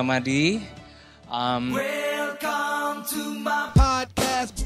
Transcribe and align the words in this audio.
Gamadi. 0.00 0.64
Um, 1.28 1.76
Welcome 1.76 3.04
to 3.12 3.22
my 3.36 3.68
podcast. 3.76 4.64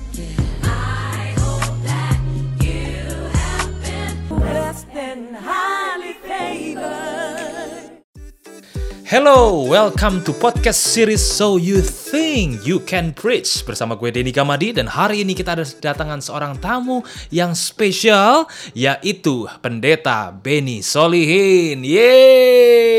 Hello, 9.05 9.62
welcome 9.68 10.25
to 10.27 10.32
podcast 10.35 10.81
series 10.91 11.23
So 11.23 11.55
You 11.55 11.82
Think 11.82 12.66
You 12.66 12.82
Can 12.82 13.14
Preach 13.14 13.62
bersama 13.62 13.95
gue 13.95 14.11
Denny 14.11 14.35
Gamadi 14.35 14.75
dan 14.75 14.91
hari 14.91 15.23
ini 15.23 15.39
kita 15.39 15.55
ada 15.55 15.62
kedatangan 15.62 16.19
seorang 16.19 16.59
tamu 16.59 17.03
yang 17.30 17.55
spesial 17.55 18.50
yaitu 18.75 19.46
Pendeta 19.63 20.35
Benny 20.35 20.82
Solihin. 20.82 21.86
Yeay! 21.86 22.93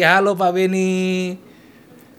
Halo 0.00 0.32
Pak 0.32 0.56
Benny. 0.56 1.36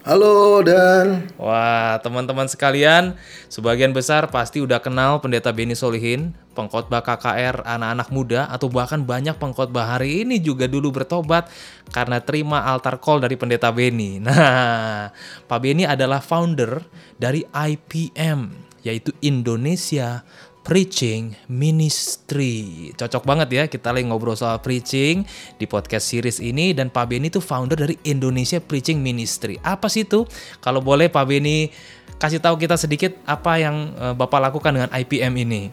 Halo 0.03 0.59
Dan. 0.59 1.31
Wah, 1.39 1.95
teman-teman 2.03 2.43
sekalian, 2.45 3.15
sebagian 3.47 3.95
besar 3.95 4.27
pasti 4.27 4.59
udah 4.59 4.83
kenal 4.83 5.23
Pendeta 5.23 5.55
Benny 5.55 5.79
Solihin, 5.79 6.35
pengkhotbah 6.51 6.99
KKR 6.99 7.63
anak-anak 7.63 8.11
muda 8.11 8.51
atau 8.51 8.67
bahkan 8.67 8.99
banyak 8.99 9.39
pengkhotbah 9.39 9.95
hari 9.95 10.27
ini 10.27 10.43
juga 10.43 10.67
dulu 10.67 10.91
bertobat 10.91 11.47
karena 11.95 12.19
terima 12.19 12.67
altar 12.67 12.99
call 12.99 13.23
dari 13.23 13.39
Pendeta 13.39 13.71
Benny. 13.71 14.19
Nah, 14.27 15.15
Pak 15.47 15.59
Benny 15.63 15.87
adalah 15.87 16.19
founder 16.19 16.83
dari 17.15 17.47
IPM, 17.47 18.51
yaitu 18.83 19.15
Indonesia 19.23 20.27
Preaching 20.63 21.35
Ministry. 21.52 22.90
Cocok 22.95 23.27
banget 23.27 23.48
ya 23.52 23.63
kita 23.67 23.91
lagi 23.91 24.08
ngobrol 24.08 24.39
soal 24.39 24.64
preaching 24.64 25.28
di 25.59 25.67
podcast 25.67 26.08
series 26.08 26.39
ini 26.39 26.72
dan 26.72 26.88
Pak 26.88 27.11
Beni 27.11 27.28
itu 27.28 27.44
founder 27.44 27.75
dari 27.75 28.00
Indonesia 28.08 28.64
Preaching 28.64 29.03
Ministry. 29.03 29.59
Apa 29.59 29.92
sih 29.92 30.08
itu? 30.08 30.23
Kalau 30.64 30.80
boleh 30.80 31.11
Pak 31.11 31.28
Beni 31.28 31.67
kasih 32.16 32.39
tahu 32.39 32.55
kita 32.55 32.80
sedikit 32.80 33.11
apa 33.28 33.59
yang 33.59 33.92
eh, 33.92 34.16
Bapak 34.16 34.39
lakukan 34.39 34.72
dengan 34.72 34.89
IPM 34.95 35.33
ini. 35.36 35.64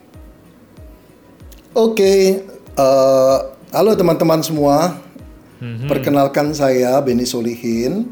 Oke, 1.71 2.43
eh, 2.75 3.39
halo 3.71 3.91
teman-teman 3.95 4.43
semua. 4.43 4.99
Perkenalkan 5.61 6.51
saya 6.57 6.99
Beni 7.05 7.29
Solihin. 7.29 8.11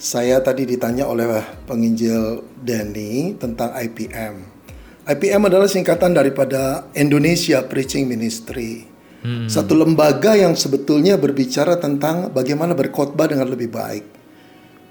Saya 0.00 0.40
tadi 0.42 0.66
ditanya 0.66 1.06
oleh 1.06 1.46
penginjil 1.68 2.42
Denny 2.58 3.36
tentang 3.38 3.70
IPM. 3.76 4.57
IPM 5.08 5.48
adalah 5.48 5.64
singkatan 5.64 6.12
daripada 6.12 6.84
Indonesia 6.92 7.64
Preaching 7.64 8.04
Ministry. 8.04 8.84
Satu 9.48 9.72
lembaga 9.72 10.36
yang 10.36 10.52
sebetulnya 10.52 11.16
berbicara 11.16 11.80
tentang 11.80 12.28
bagaimana 12.28 12.76
berkhotbah 12.76 13.24
dengan 13.24 13.48
lebih 13.48 13.72
baik. 13.72 14.04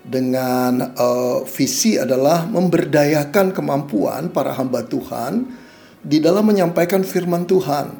Dengan 0.02 0.90
eh, 0.90 1.38
visi 1.46 2.02
adalah 2.02 2.50
memberdayakan 2.50 3.54
kemampuan 3.54 4.34
para 4.34 4.58
hamba 4.58 4.82
Tuhan 4.90 5.54
di 6.02 6.18
dalam 6.18 6.50
menyampaikan 6.50 7.06
firman 7.06 7.46
Tuhan 7.46 7.94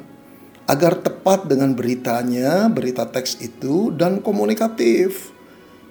agar 0.66 0.98
tepat 0.98 1.46
dengan 1.46 1.70
beritanya, 1.78 2.66
berita 2.66 3.06
teks 3.06 3.38
itu 3.38 3.94
dan 3.94 4.18
komunikatif. 4.26 5.30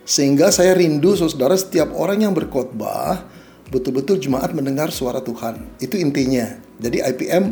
Sehingga 0.04 0.52
saya 0.52 0.76
rindu 0.76 1.16
saudara 1.16 1.56
setiap 1.56 1.96
orang 1.96 2.28
yang 2.28 2.36
berkhotbah 2.36 3.37
betul-betul 3.68 4.18
jemaat 4.18 4.52
mendengar 4.52 4.90
suara 4.90 5.20
Tuhan. 5.20 5.64
Itu 5.78 5.96
intinya. 5.96 6.58
Jadi 6.78 7.02
IPM 7.02 7.44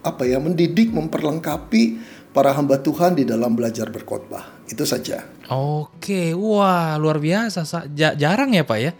apa 0.00 0.22
ya 0.24 0.40
mendidik, 0.40 0.90
memperlengkapi 0.90 1.82
para 2.30 2.54
hamba 2.54 2.80
Tuhan 2.80 3.14
di 3.14 3.24
dalam 3.24 3.52
belajar 3.52 3.90
berkhotbah. 3.90 4.64
Itu 4.64 4.86
saja. 4.86 5.26
Oke, 5.50 6.32
wah 6.32 6.94
luar 6.96 7.18
biasa. 7.18 7.66
Sa- 7.66 7.88
ja- 7.90 8.14
jarang 8.14 8.54
ya 8.54 8.62
Pak 8.62 8.78
ya. 8.78 8.92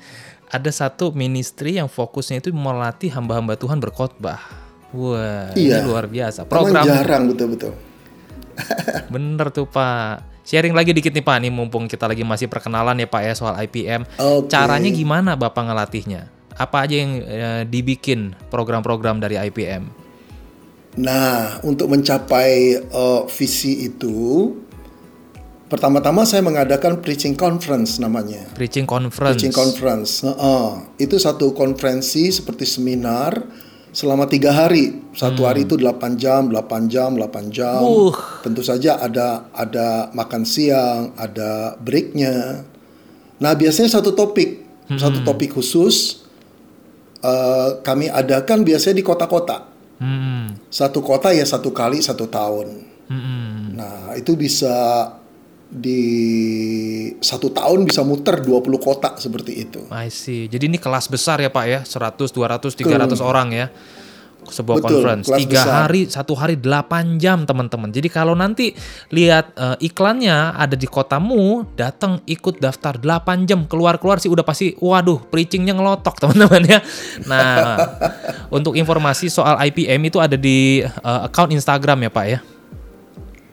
Ada 0.51 0.71
satu 0.87 1.15
ministry 1.15 1.79
yang 1.79 1.87
fokusnya 1.87 2.43
itu 2.43 2.51
melatih 2.51 3.15
hamba-hamba 3.15 3.55
Tuhan 3.55 3.79
berkhotbah. 3.79 4.43
Wah, 4.91 5.55
ini 5.55 5.71
Iya. 5.71 5.87
luar 5.87 6.11
biasa. 6.11 6.43
Memang 6.43 6.51
Program 6.51 6.85
jarang 6.85 7.23
betul-betul. 7.31 7.73
Bener 9.15 9.49
tuh 9.51 9.67
Pak. 9.67 10.43
Sharing 10.45 10.75
lagi 10.75 10.91
dikit 10.91 11.15
nih 11.15 11.23
Pak, 11.23 11.37
nih 11.47 11.53
mumpung 11.53 11.87
kita 11.87 12.11
lagi 12.11 12.27
masih 12.27 12.51
perkenalan 12.51 12.99
ya 12.99 13.07
Pak 13.07 13.23
ya 13.23 13.33
soal 13.37 13.55
IPM. 13.63 14.03
Oke. 14.19 14.51
Caranya 14.51 14.91
gimana 14.91 15.39
Bapak 15.39 15.63
ngelatihnya? 15.69 16.27
Apa 16.59 16.85
aja 16.89 16.97
yang 16.99 17.23
eh, 17.23 17.63
dibikin 17.69 18.35
program-program 18.51 19.23
dari 19.23 19.39
IPM? 19.39 19.87
Nah, 20.99 21.63
untuk 21.63 21.87
mencapai 21.87 22.83
eh, 22.83 23.23
visi 23.31 23.87
itu, 23.87 24.51
pertama-tama 25.71 26.27
saya 26.27 26.43
mengadakan 26.43 26.99
preaching 26.99 27.39
conference 27.39 28.03
namanya. 28.03 28.51
Preaching 28.59 28.91
conference. 28.91 29.39
Preaching 29.39 29.55
conference. 29.55 30.27
Heeh. 30.27 30.69
Itu 30.99 31.23
satu 31.23 31.55
konferensi 31.55 32.35
seperti 32.35 32.67
seminar 32.67 33.39
selama 33.91 34.27
tiga 34.27 34.55
hari. 34.55 34.99
Satu 35.11 35.43
hari 35.47 35.67
itu 35.67 35.75
8 35.75 36.15
jam, 36.17 36.47
8 36.49 36.87
jam, 36.87 37.19
8 37.19 37.51
jam. 37.51 37.83
Uh. 37.83 38.15
Tentu 38.47 38.63
saja 38.63 38.99
ada 39.03 39.51
ada 39.51 40.09
makan 40.15 40.43
siang, 40.47 41.15
ada 41.19 41.75
breaknya. 41.83 42.63
Nah 43.43 43.53
biasanya 43.59 44.01
satu 44.01 44.15
topik, 44.15 44.63
satu 44.95 45.25
topik 45.27 45.57
khusus 45.57 46.23
eh, 47.25 47.69
kami 47.83 48.07
adakan 48.07 48.63
biasanya 48.63 49.01
di 49.01 49.05
kota-kota. 49.05 49.67
Hmm. 50.01 50.57
Satu 50.73 51.05
kota 51.05 51.35
ya 51.35 51.45
satu 51.45 51.75
kali 51.75 52.01
satu 52.01 52.25
tahun. 52.31 52.69
Hmm. 53.11 53.75
Nah, 53.75 54.15
itu 54.15 54.39
bisa 54.39 54.73
di 55.71 56.03
satu 57.23 57.55
tahun 57.55 57.87
bisa 57.87 58.03
muter 58.03 58.43
20 58.43 58.75
kota 58.83 59.15
seperti 59.15 59.53
itu. 59.71 59.87
I 59.95 60.11
see. 60.11 60.51
Jadi 60.51 60.67
ini 60.67 60.79
kelas 60.83 61.07
besar 61.07 61.39
ya 61.39 61.47
Pak 61.47 61.65
ya, 61.71 61.81
100, 61.87 62.35
200, 62.35 62.75
300 62.75 63.23
orang 63.23 63.49
ya. 63.55 63.67
Sebuah 64.41 64.83
Betul, 64.83 64.99
conference. 64.99 65.31
Tiga 65.31 65.63
besar. 65.63 65.75
hari, 65.87 66.01
satu 66.11 66.35
hari 66.35 66.59
8 66.59 67.23
jam 67.23 67.47
teman-teman. 67.47 67.93
Jadi 67.95 68.09
kalau 68.11 68.35
nanti 68.35 68.75
lihat 69.15 69.55
eh, 69.55 69.87
iklannya 69.87 70.59
ada 70.59 70.75
di 70.75 70.91
kotamu, 70.91 71.63
datang 71.79 72.19
ikut 72.27 72.59
daftar 72.59 72.99
8 72.99 73.47
jam. 73.47 73.63
Keluar-keluar 73.71 74.19
sih 74.19 74.27
udah 74.27 74.43
pasti, 74.43 74.75
waduh 74.83 75.23
preachingnya 75.23 75.77
ngelotok 75.77 76.19
teman-teman 76.27 76.67
ya. 76.67 76.81
Nah, 77.31 77.79
untuk 78.59 78.75
informasi 78.75 79.31
soal 79.31 79.55
IPM 79.71 80.03
itu 80.11 80.19
ada 80.19 80.35
di 80.35 80.83
eh, 80.83 81.21
account 81.31 81.55
Instagram 81.55 82.09
ya 82.09 82.11
Pak 82.11 82.27
ya. 82.27 82.41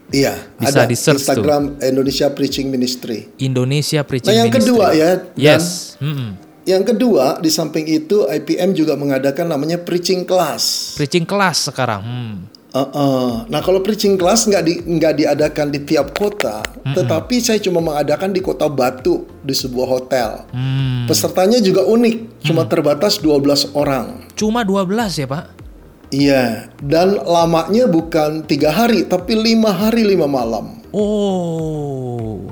Iya, 0.07 0.39
Bisa 0.55 0.71
ada 0.71 0.87
di-search 0.87 1.19
tuh. 1.19 1.35
Instagram 1.35 1.83
Indonesia 1.83 2.27
Preaching 2.31 2.67
Ministry. 2.71 3.27
Indonesia 3.37 4.01
Preaching 4.01 4.31
Nah, 4.31 4.39
yang 4.39 4.47
Ministry. 4.47 4.71
kedua 4.71 4.85
ya, 4.95 5.09
Dan, 5.19 5.35
Yes. 5.35 5.95
Mm-mm. 5.99 6.29
Yang 6.63 6.83
kedua, 6.91 7.39
di 7.39 7.47
samping 7.47 7.87
itu 7.87 8.27
IPM 8.27 8.75
juga 8.75 8.95
mengadakan 8.95 9.47
namanya 9.47 9.79
preaching 9.79 10.27
class. 10.27 10.95
Preaching 10.95 11.23
kelas 11.23 11.71
sekarang. 11.71 12.03
Hmm. 12.03 12.35
Uh-uh. 12.67 13.47
Nah, 13.47 13.63
kalau 13.63 13.79
preaching 13.79 14.19
class 14.19 14.43
nggak 14.43 14.63
di 14.67 14.73
nggak 14.75 15.13
diadakan 15.15 15.71
di 15.71 15.79
tiap 15.81 16.11
kota, 16.11 16.59
tetapi 16.85 17.39
saya 17.39 17.57
cuma 17.57 17.79
mengadakan 17.79 18.35
di 18.35 18.43
kota 18.43 18.67
Batu 18.67 19.23
di 19.39 19.55
sebuah 19.55 19.87
hotel. 19.87 20.43
Hmm. 20.51 21.07
Pesertanya 21.07 21.63
juga 21.63 21.87
unik, 21.87 22.43
cuma 22.43 22.67
terbatas 22.67 23.17
12 23.17 23.71
orang. 23.71 24.27
Cuma 24.35 24.61
12 24.61 25.15
ya 25.15 25.25
Pak? 25.25 25.66
Iya, 26.07 26.71
dan 26.79 27.19
lamanya 27.19 27.83
bukan 27.91 28.47
tiga 28.47 28.71
hari, 28.71 29.03
tapi 29.03 29.35
lima 29.35 29.75
hari 29.75 30.07
lima 30.07 30.23
malam. 30.23 30.79
Oh, 30.95 32.47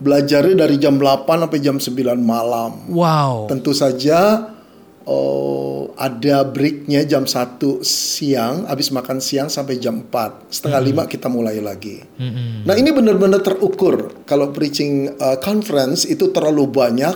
Belajarnya 0.00 0.66
dari 0.68 0.76
jam 0.76 1.00
8 1.00 1.24
sampai 1.24 1.60
jam 1.64 1.76
9 1.80 2.20
malam. 2.20 2.92
wow. 2.92 3.48
Tentu 3.48 3.72
saja 3.72 4.52
oh, 5.08 5.92
ada 5.96 6.44
breaknya 6.44 7.04
jam 7.08 7.24
1 7.24 7.60
siang, 7.84 8.68
habis 8.68 8.92
makan 8.92 9.20
siang 9.20 9.48
sampai 9.48 9.80
jam 9.80 10.04
4. 10.04 10.52
Setengah 10.52 10.80
lima 10.80 11.02
kita 11.08 11.28
mulai 11.32 11.60
lagi. 11.60 12.00
Mm-mm. 12.20 12.68
Nah 12.68 12.74
ini 12.76 12.90
benar-benar 12.92 13.40
terukur. 13.40 14.12
Kalau 14.28 14.52
preaching 14.52 15.12
uh, 15.16 15.40
conference 15.40 16.04
itu 16.04 16.28
terlalu 16.32 16.68
banyak, 16.68 17.14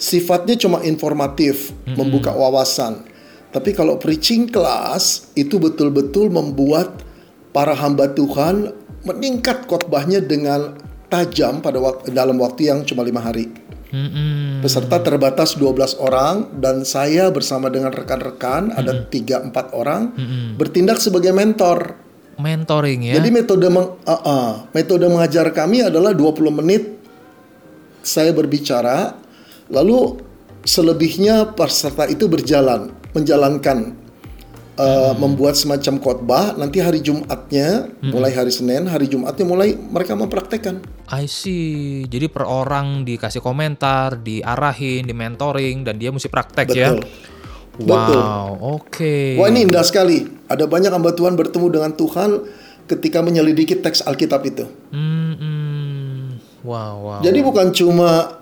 sifatnya 0.00 0.56
cuma 0.56 0.80
informatif, 0.88 1.72
membuka 1.84 2.32
wawasan. 2.32 3.11
Tapi 3.52 3.76
kalau 3.76 4.00
preaching 4.00 4.48
class 4.48 5.28
itu 5.36 5.60
betul-betul 5.60 6.32
membuat 6.32 7.04
para 7.52 7.76
hamba 7.76 8.08
Tuhan 8.08 8.72
meningkat 9.04 9.68
khotbahnya 9.68 10.24
dengan 10.24 10.80
tajam 11.12 11.60
pada 11.60 11.76
waktu, 11.76 12.16
dalam 12.16 12.40
waktu 12.40 12.72
yang 12.72 12.80
cuma 12.88 13.04
lima 13.04 13.20
hari. 13.20 13.52
Mm-mm. 13.92 14.64
Peserta 14.64 15.04
terbatas 15.04 15.52
12 15.60 16.00
orang 16.00 16.48
dan 16.64 16.80
saya 16.88 17.28
bersama 17.28 17.68
dengan 17.68 17.92
rekan-rekan 17.92 18.72
ada 18.72 19.04
3-4 19.04 19.52
orang 19.76 20.16
bertindak 20.56 20.96
sebagai 20.96 21.36
mentor. 21.36 22.00
Mentoring 22.40 23.12
ya? 23.12 23.20
Jadi 23.20 23.28
metode 23.28 23.68
meng- 23.68 24.00
uh, 24.08 24.12
uh, 24.24 24.52
metode 24.72 25.04
mengajar 25.12 25.52
kami 25.52 25.84
adalah 25.84 26.16
20 26.16 26.48
menit 26.56 27.04
saya 28.00 28.32
berbicara, 28.32 29.12
lalu 29.68 30.24
selebihnya 30.64 31.52
peserta 31.52 32.08
itu 32.08 32.32
berjalan 32.32 33.01
menjalankan 33.12 33.96
uh, 34.76 35.14
membuat 35.16 35.56
semacam 35.56 36.00
khotbah. 36.00 36.44
Nanti 36.56 36.80
hari 36.80 37.04
Jumatnya, 37.04 37.92
mulai 38.00 38.32
hari 38.32 38.52
Senin, 38.52 38.88
hari 38.88 39.08
Jumatnya 39.08 39.44
mulai 39.44 39.76
mereka 39.76 40.16
mempraktekkan. 40.16 40.80
I 41.12 41.28
see. 41.28 42.08
Jadi 42.08 42.28
per 42.32 42.48
orang 42.48 43.04
dikasih 43.04 43.44
komentar, 43.44 44.20
diarahin, 44.20 45.04
di 45.04 45.14
mentoring, 45.14 45.84
dan 45.84 46.00
dia 46.00 46.08
mesti 46.08 46.28
praktek 46.32 46.66
ya. 46.72 46.96
Betul. 46.96 47.04
Betul. 47.72 48.20
Wow, 48.20 48.80
oke. 48.80 49.40
Wah 49.40 49.48
ini 49.48 49.64
indah 49.64 49.80
sekali. 49.80 50.28
Ada 50.44 50.68
banyak 50.68 50.92
hamba 50.92 51.16
Tuhan 51.16 51.40
bertemu 51.40 51.66
dengan 51.72 51.92
Tuhan 51.96 52.44
ketika 52.84 53.24
menyelidiki 53.24 53.80
teks 53.80 54.04
Alkitab 54.04 54.44
itu. 54.44 54.68
Hmm, 54.92 55.32
hmm. 55.40 56.22
Wow, 56.62 56.94
wow. 57.00 57.20
Jadi 57.24 57.40
bukan 57.40 57.72
cuma 57.72 58.41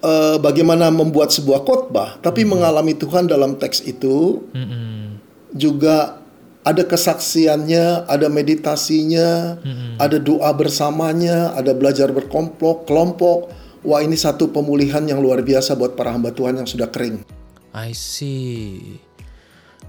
eh, 0.00 0.36
bagaimana 0.40 0.88
membuat 0.92 1.30
sebuah 1.32 1.64
khotbah, 1.64 2.18
tapi 2.20 2.44
mengalami 2.44 2.96
Tuhan 2.96 3.28
dalam 3.28 3.56
teks 3.56 3.84
itu 3.84 4.44
Mm-mm. 4.52 5.20
juga 5.54 6.20
ada 6.60 6.84
kesaksiannya, 6.84 8.04
ada 8.04 8.28
meditasinya, 8.28 9.56
ada 9.96 10.20
doa 10.20 10.52
bersamanya, 10.52 11.56
ada 11.56 11.72
belajar 11.72 12.12
berkelompok, 12.12 12.84
kelompok. 12.84 13.48
Wah 13.80 14.04
ini 14.04 14.12
satu 14.12 14.52
pemulihan 14.52 15.00
yang 15.08 15.24
luar 15.24 15.40
biasa 15.40 15.72
buat 15.72 15.96
para 15.96 16.12
hamba 16.12 16.36
Tuhan 16.36 16.60
yang 16.60 16.68
sudah 16.68 16.92
kering. 16.92 17.24
I 17.72 17.96
see. 17.96 19.00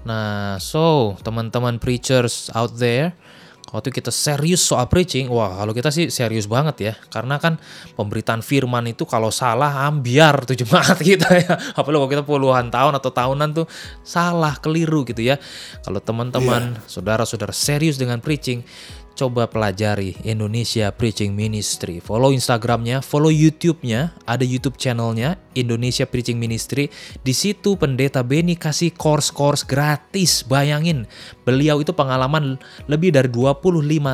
Nah, 0.08 0.56
so 0.64 1.14
teman-teman 1.20 1.76
preachers 1.76 2.48
out 2.56 2.80
there, 2.80 3.12
waktu 3.72 3.88
kita 3.88 4.12
serius 4.12 4.60
soal 4.60 4.86
preaching, 4.86 5.32
wah 5.32 5.56
kalau 5.56 5.72
kita 5.72 5.88
sih 5.88 6.12
serius 6.12 6.44
banget 6.44 6.76
ya, 6.78 6.94
karena 7.08 7.40
kan 7.40 7.56
pemberitaan 7.96 8.44
firman 8.44 8.84
itu 8.92 9.08
kalau 9.08 9.32
salah 9.32 9.88
ambiar 9.88 10.44
tuh 10.44 10.54
jemaat 10.54 11.00
kita 11.08 11.28
ya, 11.40 11.56
apalagi 11.74 11.98
kalau 11.98 12.10
kita 12.12 12.24
puluhan 12.28 12.68
tahun 12.68 12.92
atau 13.00 13.10
tahunan 13.10 13.48
tuh 13.56 13.66
salah 14.04 14.60
keliru 14.60 15.08
gitu 15.08 15.24
ya. 15.24 15.40
Kalau 15.82 15.98
teman-teman, 16.04 16.76
saudara-saudara 16.84 17.56
serius 17.56 17.96
dengan 17.96 18.20
preaching, 18.20 18.60
coba 19.12 19.44
pelajari 19.44 20.16
Indonesia 20.24 20.88
Preaching 20.88 21.36
Ministry. 21.36 22.00
Follow 22.00 22.32
Instagramnya, 22.32 23.04
follow 23.04 23.28
YouTube-nya, 23.28 24.16
ada 24.24 24.42
YouTube 24.42 24.80
channelnya 24.80 25.36
Indonesia 25.52 26.08
Preaching 26.08 26.40
Ministry. 26.40 26.88
Di 27.20 27.36
situ 27.36 27.76
pendeta 27.76 28.24
Benny 28.24 28.56
kasih 28.56 28.96
course-course 28.96 29.68
gratis. 29.68 30.40
Bayangin, 30.48 31.04
beliau 31.44 31.84
itu 31.84 31.92
pengalaman 31.92 32.56
lebih 32.88 33.12
dari 33.12 33.28
25 33.28 33.68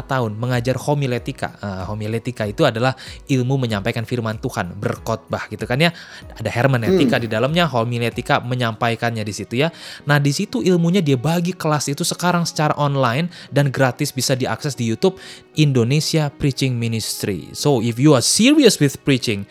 tahun 0.05 0.33
mengajar 0.35 0.77
homiletika. 0.77 1.55
Ah, 1.63 1.87
homiletika 1.87 2.45
itu 2.45 2.67
adalah 2.67 2.99
ilmu 3.31 3.55
menyampaikan 3.55 4.03
firman 4.03 4.43
Tuhan, 4.43 4.75
berkhotbah 4.77 5.47
gitu 5.49 5.65
kan 5.65 5.79
ya. 5.79 5.95
Ada 6.35 6.51
hermeneutika 6.51 7.23
di 7.23 7.31
dalamnya, 7.31 7.71
homiletika 7.71 8.43
menyampaikannya 8.43 9.23
di 9.23 9.35
situ 9.35 9.63
ya. 9.63 9.71
Nah, 10.05 10.19
di 10.19 10.35
situ 10.35 10.61
ilmunya 10.61 11.01
dia 11.01 11.17
bagi 11.17 11.55
kelas 11.55 11.87
itu 11.89 12.03
sekarang 12.03 12.43
secara 12.43 12.75
online 12.75 13.31
dan 13.55 13.71
gratis 13.71 14.11
bisa 14.11 14.35
diakses 14.35 14.75
di 14.75 14.88
YouTube 14.89 15.21
Indonesia 15.57 16.33
Preaching 16.33 16.81
Ministry. 16.81 17.53
So, 17.53 17.83
if 17.83 17.99
you 17.99 18.15
are 18.15 18.25
serious 18.25 18.81
with 18.81 18.97
preaching, 19.05 19.45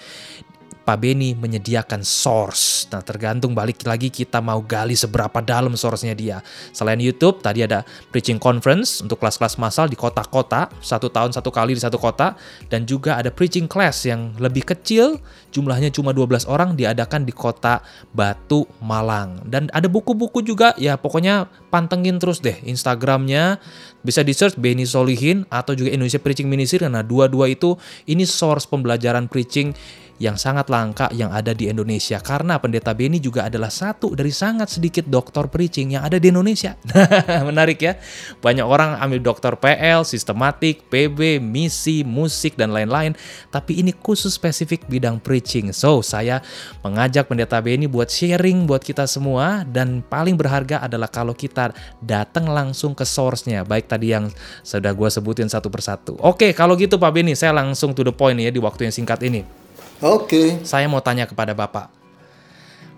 Pak 0.88 1.04
Beni 1.04 1.36
menyediakan 1.36 2.00
source. 2.00 2.88
Nah, 2.96 3.04
tergantung 3.04 3.52
balik 3.52 3.84
lagi 3.84 4.08
kita 4.08 4.40
mau 4.40 4.64
gali 4.64 4.96
seberapa 4.96 5.44
dalam 5.44 5.76
source-nya 5.76 6.16
dia. 6.16 6.40
Selain 6.72 6.96
YouTube, 6.96 7.44
tadi 7.44 7.60
ada 7.60 7.84
preaching 8.08 8.40
conference 8.40 9.04
untuk 9.04 9.20
kelas-kelas 9.20 9.60
massal 9.60 9.92
di 9.92 10.00
kota-kota, 10.00 10.72
satu 10.80 11.12
tahun 11.12 11.36
satu 11.36 11.52
kali 11.52 11.76
di 11.76 11.84
satu 11.84 12.00
kota, 12.00 12.40
dan 12.72 12.88
juga 12.88 13.20
ada 13.20 13.28
preaching 13.28 13.68
class 13.68 14.08
yang 14.08 14.32
lebih 14.40 14.64
kecil, 14.64 15.20
jumlahnya 15.52 15.92
cuma 15.92 16.16
12 16.16 16.48
orang 16.48 16.80
diadakan 16.80 17.28
di 17.28 17.36
kota 17.36 17.84
Batu, 18.16 18.64
Malang. 18.80 19.44
Dan 19.44 19.68
ada 19.76 19.92
buku-buku 19.92 20.40
juga, 20.40 20.72
ya 20.80 20.96
pokoknya 20.96 21.52
pantengin 21.68 22.16
terus 22.16 22.40
deh 22.40 22.56
Instagramnya, 22.64 23.60
bisa 24.08 24.24
di 24.24 24.32
search 24.32 24.56
Beni 24.56 24.88
Solihin 24.88 25.44
atau 25.52 25.76
juga 25.76 25.92
Indonesia 25.92 26.24
Preaching 26.24 26.48
Ministry, 26.48 26.80
karena 26.80 27.04
dua-dua 27.04 27.52
itu 27.52 27.76
ini 28.08 28.24
source 28.24 28.64
pembelajaran 28.64 29.28
preaching 29.28 29.76
yang 30.18 30.34
sangat 30.34 30.66
langka 30.74 31.10
yang 31.14 31.30
ada 31.30 31.54
di 31.54 31.70
Indonesia 31.70 32.18
karena 32.18 32.58
pendeta 32.58 32.90
Beni 32.98 33.22
juga 33.22 33.46
adalah 33.46 33.70
satu 33.70 34.18
dari 34.18 34.34
sangat 34.34 34.74
sedikit 34.74 35.06
doktor 35.06 35.46
preaching 35.46 35.94
yang 35.94 36.04
ada 36.06 36.18
di 36.18 36.34
Indonesia. 36.34 36.74
Menarik 37.50 37.80
ya. 37.82 38.02
Banyak 38.42 38.66
orang 38.66 38.98
ambil 38.98 39.22
doktor 39.22 39.54
PL, 39.62 40.02
sistematik, 40.02 40.90
PB, 40.90 41.38
misi, 41.38 42.02
musik 42.02 42.58
dan 42.58 42.74
lain-lain, 42.74 43.14
tapi 43.54 43.78
ini 43.78 43.94
khusus 43.94 44.34
spesifik 44.34 44.90
bidang 44.90 45.22
preaching. 45.22 45.70
So, 45.70 46.02
saya 46.02 46.42
mengajak 46.82 47.30
pendeta 47.30 47.62
Beni 47.62 47.86
buat 47.86 48.10
sharing 48.10 48.66
buat 48.66 48.82
kita 48.82 49.06
semua 49.06 49.62
dan 49.70 50.02
paling 50.02 50.34
berharga 50.34 50.82
adalah 50.82 51.10
kalau 51.10 51.38
kita 51.38 51.74
datang 52.02 52.50
langsung 52.50 52.98
ke 52.98 53.06
source-nya. 53.06 53.62
Baik 53.62 53.86
tadi 53.86 54.18
yang 54.18 54.34
sudah 54.66 54.94
gue 54.98 55.10
sebutin 55.14 55.46
satu 55.46 55.70
persatu. 55.70 56.18
Oke, 56.26 56.58
kalau 56.58 56.74
gitu 56.74 56.98
Pak 56.98 57.12
Beni, 57.14 57.38
saya 57.38 57.54
langsung 57.54 57.94
to 57.94 58.02
the 58.02 58.14
point 58.14 58.38
ya 58.42 58.50
di 58.50 58.58
waktu 58.58 58.90
yang 58.90 58.96
singkat 58.96 59.22
ini. 59.22 59.67
Oke. 60.02 60.62
Saya 60.62 60.86
mau 60.86 61.02
tanya 61.02 61.26
kepada 61.26 61.58
Bapak. 61.58 61.90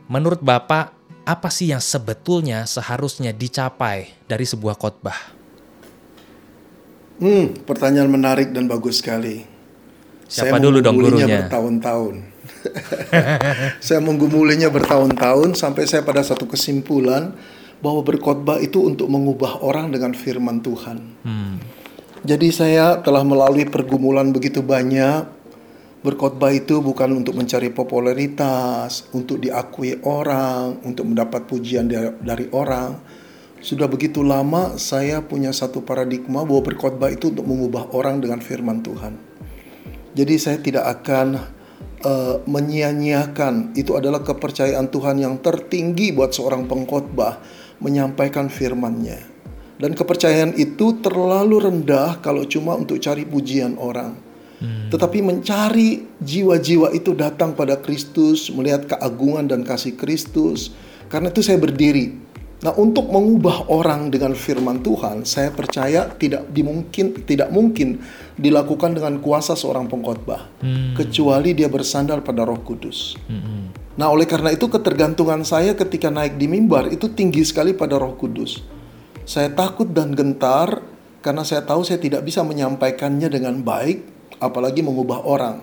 Menurut 0.09 0.41
Bapak, 0.43 0.91
apa 1.23 1.49
sih 1.53 1.69
yang 1.69 1.79
sebetulnya 1.79 2.65
seharusnya 2.65 3.29
dicapai 3.29 4.11
dari 4.25 4.43
sebuah 4.43 4.75
khotbah? 4.75 5.15
Hmm, 7.19 7.51
pertanyaan 7.67 8.09
menarik 8.09 8.49
dan 8.55 8.65
bagus 8.65 9.03
sekali. 9.03 9.43
Siapa 10.29 10.61
dulu 10.61 10.79
dong 10.79 10.97
gurunya? 10.97 11.45
bertahun-tahun. 11.45 12.15
saya 13.85 13.99
menggumulinya 14.03 14.67
bertahun-tahun 14.73 15.55
sampai 15.55 15.83
saya 15.87 16.03
pada 16.03 16.23
satu 16.25 16.47
kesimpulan 16.47 17.35
bahwa 17.79 18.03
berkhotbah 18.03 18.59
itu 18.59 18.83
untuk 18.83 19.07
mengubah 19.07 19.63
orang 19.63 19.91
dengan 19.91 20.11
firman 20.11 20.59
Tuhan. 20.59 20.97
Hmm. 21.23 21.55
Jadi 22.27 22.51
saya 22.51 22.99
telah 22.99 23.23
melalui 23.23 23.63
pergumulan 23.63 24.29
begitu 24.35 24.59
banyak. 24.59 25.38
Berkhotbah 25.99 26.55
itu 26.55 26.79
bukan 26.79 27.11
untuk 27.19 27.35
mencari 27.35 27.75
popularitas, 27.75 29.11
untuk 29.11 29.43
diakui 29.43 29.99
orang, 30.07 30.79
untuk 30.87 31.11
mendapat 31.11 31.43
pujian 31.43 31.91
dari, 31.91 32.47
orang. 32.55 32.95
Sudah 33.59 33.91
begitu 33.91 34.23
lama 34.23 34.79
saya 34.79 35.19
punya 35.19 35.51
satu 35.51 35.83
paradigma 35.83 36.47
bahwa 36.47 36.63
berkhotbah 36.63 37.11
itu 37.11 37.35
untuk 37.35 37.43
mengubah 37.43 37.91
orang 37.91 38.23
dengan 38.23 38.39
firman 38.39 38.79
Tuhan. 38.79 39.19
Jadi 40.15 40.35
saya 40.39 40.63
tidak 40.63 40.87
akan 40.87 41.35
uh, 42.07 42.35
menyia-nyiakan 42.47 43.75
itu 43.75 43.99
adalah 43.99 44.23
kepercayaan 44.23 44.87
Tuhan 44.87 45.19
yang 45.19 45.35
tertinggi 45.43 46.15
buat 46.15 46.31
seorang 46.31 46.63
pengkhotbah 46.71 47.43
menyampaikan 47.83 48.47
firman-Nya. 48.47 49.19
Dan 49.75 49.99
kepercayaan 49.99 50.55
itu 50.55 51.03
terlalu 51.03 51.59
rendah 51.59 52.23
kalau 52.23 52.47
cuma 52.47 52.79
untuk 52.79 53.03
cari 53.03 53.27
pujian 53.27 53.75
orang. 53.75 54.28
Tetapi 54.59 55.23
mencari 55.23 56.03
jiwa-jiwa 56.19 56.91
itu 56.91 57.15
datang 57.15 57.55
pada 57.55 57.79
Kristus, 57.79 58.51
melihat 58.51 58.91
keagungan 58.91 59.47
dan 59.47 59.63
kasih 59.63 59.95
Kristus. 59.95 60.75
Karena 61.07 61.31
itu 61.31 61.39
saya 61.39 61.57
berdiri. 61.57 62.29
Nah, 62.59 62.75
untuk 62.75 63.07
mengubah 63.07 63.71
orang 63.71 64.11
dengan 64.11 64.35
firman 64.35 64.83
Tuhan, 64.83 65.23
saya 65.23 65.47
percaya 65.47 66.11
tidak 66.11 66.51
dimungkin 66.51 67.23
tidak 67.23 67.55
mungkin 67.55 68.03
dilakukan 68.35 68.99
dengan 68.99 69.23
kuasa 69.23 69.55
seorang 69.55 69.87
pengkhotbah, 69.87 70.59
kecuali 70.91 71.55
dia 71.55 71.71
bersandar 71.71 72.19
pada 72.19 72.43
Roh 72.43 72.59
Kudus. 72.59 73.15
Nah, 73.95 74.11
oleh 74.11 74.27
karena 74.27 74.51
itu 74.51 74.67
ketergantungan 74.67 75.47
saya 75.47 75.71
ketika 75.71 76.11
naik 76.11 76.35
di 76.35 76.51
mimbar 76.51 76.91
itu 76.91 77.07
tinggi 77.07 77.47
sekali 77.47 77.71
pada 77.71 77.95
Roh 77.95 78.19
Kudus. 78.19 78.59
Saya 79.23 79.55
takut 79.55 79.87
dan 79.95 80.11
gentar 80.11 80.83
karena 81.23 81.47
saya 81.47 81.63
tahu 81.63 81.87
saya 81.87 82.03
tidak 82.03 82.27
bisa 82.27 82.43
menyampaikannya 82.43 83.31
dengan 83.31 83.63
baik, 83.63 84.18
apalagi 84.39 84.79
mengubah 84.81 85.27
orang, 85.27 85.61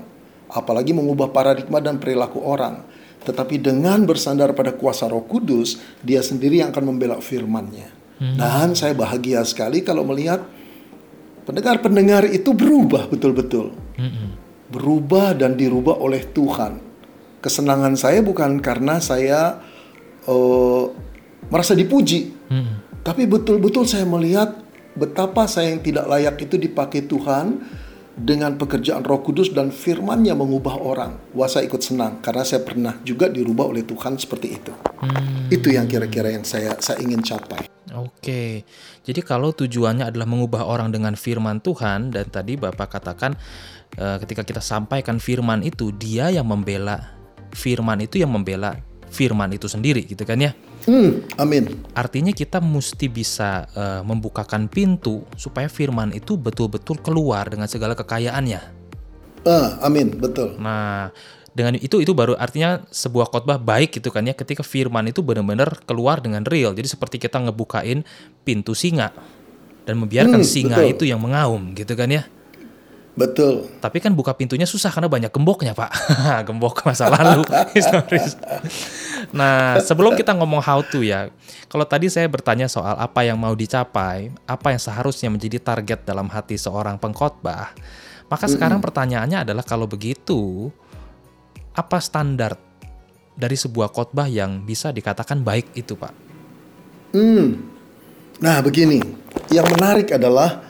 apalagi 0.52 0.92
mengubah 0.92 1.32
paradigma 1.32 1.80
dan 1.80 1.96
perilaku 1.96 2.44
orang. 2.44 2.84
Tetapi 3.26 3.58
dengan 3.58 4.06
bersandar 4.06 4.54
pada 4.54 4.70
kuasa 4.76 5.10
Roh 5.10 5.26
Kudus, 5.26 5.82
dia 6.04 6.22
sendiri 6.22 6.62
yang 6.62 6.70
akan 6.70 6.94
membela 6.94 7.18
firman-Nya. 7.18 7.90
Dan 8.16 8.72
saya 8.72 8.96
bahagia 8.96 9.44
sekali 9.44 9.84
kalau 9.84 10.06
melihat 10.06 10.40
pendengar-pendengar 11.44 12.24
itu 12.30 12.54
berubah 12.56 13.10
betul-betul. 13.10 13.74
Berubah 14.70 15.34
dan 15.36 15.58
dirubah 15.58 15.98
oleh 15.98 16.22
Tuhan. 16.24 16.80
Kesenangan 17.42 17.98
saya 17.98 18.22
bukan 18.24 18.62
karena 18.62 19.02
saya 19.02 19.60
eh, 20.24 20.84
merasa 21.50 21.76
dipuji, 21.76 22.32
tapi 23.06 23.22
betul-betul 23.28 23.86
saya 23.86 24.02
melihat 24.02 24.54
betapa 24.96 25.46
saya 25.46 25.76
yang 25.76 25.82
tidak 25.84 26.08
layak 26.08 26.36
itu 26.40 26.56
dipakai 26.58 27.04
Tuhan 27.04 27.62
dengan 28.16 28.56
pekerjaan 28.56 29.04
Roh 29.04 29.20
Kudus 29.20 29.52
dan 29.52 29.68
firman-Nya 29.68 30.32
mengubah 30.32 30.80
orang. 30.80 31.20
Wah, 31.36 31.46
saya 31.46 31.68
ikut 31.68 31.84
senang 31.84 32.24
karena 32.24 32.42
saya 32.48 32.64
pernah 32.64 32.96
juga 33.04 33.28
dirubah 33.28 33.68
oleh 33.68 33.84
Tuhan 33.84 34.16
seperti 34.16 34.56
itu. 34.56 34.72
Itu 35.52 35.68
yang 35.68 35.84
kira-kira 35.84 36.32
yang 36.32 36.42
saya 36.48 36.80
saya 36.80 37.04
ingin 37.04 37.20
capai. 37.20 37.68
Oke, 37.96 38.66
jadi 39.06 39.20
kalau 39.22 39.54
tujuannya 39.56 40.10
adalah 40.10 40.28
mengubah 40.28 40.66
orang 40.66 40.92
dengan 40.92 41.14
firman 41.14 41.62
Tuhan 41.62 42.12
dan 42.12 42.28
tadi 42.28 42.58
Bapak 42.58 42.98
katakan 42.98 43.36
eh, 43.96 44.16
ketika 44.20 44.42
kita 44.42 44.60
sampaikan 44.64 45.20
firman 45.22 45.62
itu 45.62 45.92
dia 45.94 46.28
yang 46.32 46.44
membela 46.44 47.14
firman 47.54 48.04
itu 48.04 48.20
yang 48.20 48.32
membela 48.32 48.76
firman 49.08 49.48
itu 49.54 49.68
sendiri 49.70 50.04
gitu 50.04 50.24
kan 50.26 50.40
ya. 50.40 50.52
Hmm, 50.86 51.26
amin. 51.34 51.82
Artinya 51.92 52.30
kita 52.30 52.62
mesti 52.62 53.10
bisa 53.10 53.66
eh, 53.74 54.00
membukakan 54.06 54.70
pintu 54.70 55.26
supaya 55.34 55.66
firman 55.66 56.14
itu 56.14 56.38
betul-betul 56.38 57.02
keluar 57.02 57.50
dengan 57.50 57.66
segala 57.66 57.98
kekayaannya. 57.98 58.60
Ah, 59.42 59.78
amin, 59.82 60.14
betul. 60.14 60.54
Nah, 60.58 61.10
dengan 61.50 61.74
itu 61.78 61.98
itu 61.98 62.12
baru 62.12 62.34
artinya 62.36 62.86
sebuah 62.86 63.30
khotbah 63.30 63.56
baik 63.56 63.96
gitu 63.96 64.12
kan 64.12 64.20
ya 64.22 64.36
ketika 64.36 64.60
firman 64.60 65.08
itu 65.08 65.22
benar-benar 65.26 65.82
keluar 65.82 66.22
dengan 66.22 66.46
real. 66.46 66.70
Jadi 66.70 66.86
seperti 66.86 67.16
kita 67.18 67.42
ngebukain 67.42 68.06
pintu 68.46 68.74
singa 68.76 69.10
dan 69.86 69.98
membiarkan 69.98 70.42
Hmm, 70.42 70.46
singa 70.46 70.78
betul. 70.82 70.92
itu 70.98 71.04
yang 71.10 71.18
mengaum 71.18 71.74
gitu 71.74 71.94
kan 71.98 72.10
ya. 72.10 72.22
Betul. 73.16 73.64
Tapi 73.80 73.96
kan 74.04 74.12
buka 74.12 74.36
pintunya 74.36 74.68
susah 74.68 74.92
karena 74.92 75.08
banyak 75.08 75.32
gemboknya, 75.32 75.72
Pak. 75.72 75.88
Gembok 76.52 76.84
masa 76.84 77.08
lalu 77.08 77.48
historis. 77.72 78.36
Nah, 79.32 79.80
sebelum 79.80 80.14
kita 80.14 80.36
ngomong 80.36 80.60
how 80.60 80.80
to 80.84 81.00
ya, 81.00 81.32
kalau 81.70 81.84
tadi 81.88 82.08
saya 82.12 82.28
bertanya 82.28 82.68
soal 82.68 82.96
apa 82.96 83.24
yang 83.24 83.36
mau 83.40 83.52
dicapai, 83.56 84.30
apa 84.44 84.66
yang 84.72 84.80
seharusnya 84.80 85.32
menjadi 85.32 85.58
target 85.62 86.04
dalam 86.04 86.28
hati 86.28 86.56
seorang 86.60 87.00
pengkhotbah, 87.00 87.72
maka 88.26 88.46
sekarang 88.50 88.82
pertanyaannya 88.82 89.46
adalah 89.46 89.64
kalau 89.64 89.86
begitu, 89.86 90.70
apa 91.76 92.00
standar 92.00 92.58
dari 93.36 93.54
sebuah 93.54 93.92
khotbah 93.92 94.26
yang 94.26 94.64
bisa 94.64 94.90
dikatakan 94.90 95.44
baik 95.44 95.72
itu, 95.76 95.94
Pak? 95.94 96.12
Nah, 98.40 98.60
begini. 98.60 99.00
Yang 99.48 99.66
menarik 99.76 100.08
adalah 100.12 100.64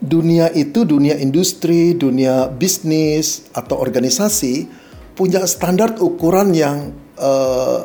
dunia 0.00 0.48
itu 0.56 0.88
dunia 0.88 1.20
industri, 1.20 1.92
dunia 1.92 2.48
bisnis 2.48 3.48
atau 3.52 3.76
organisasi 3.76 4.68
punya 5.12 5.44
standar 5.44 6.00
ukuran 6.00 6.56
yang 6.56 6.96
eh, 7.20 7.78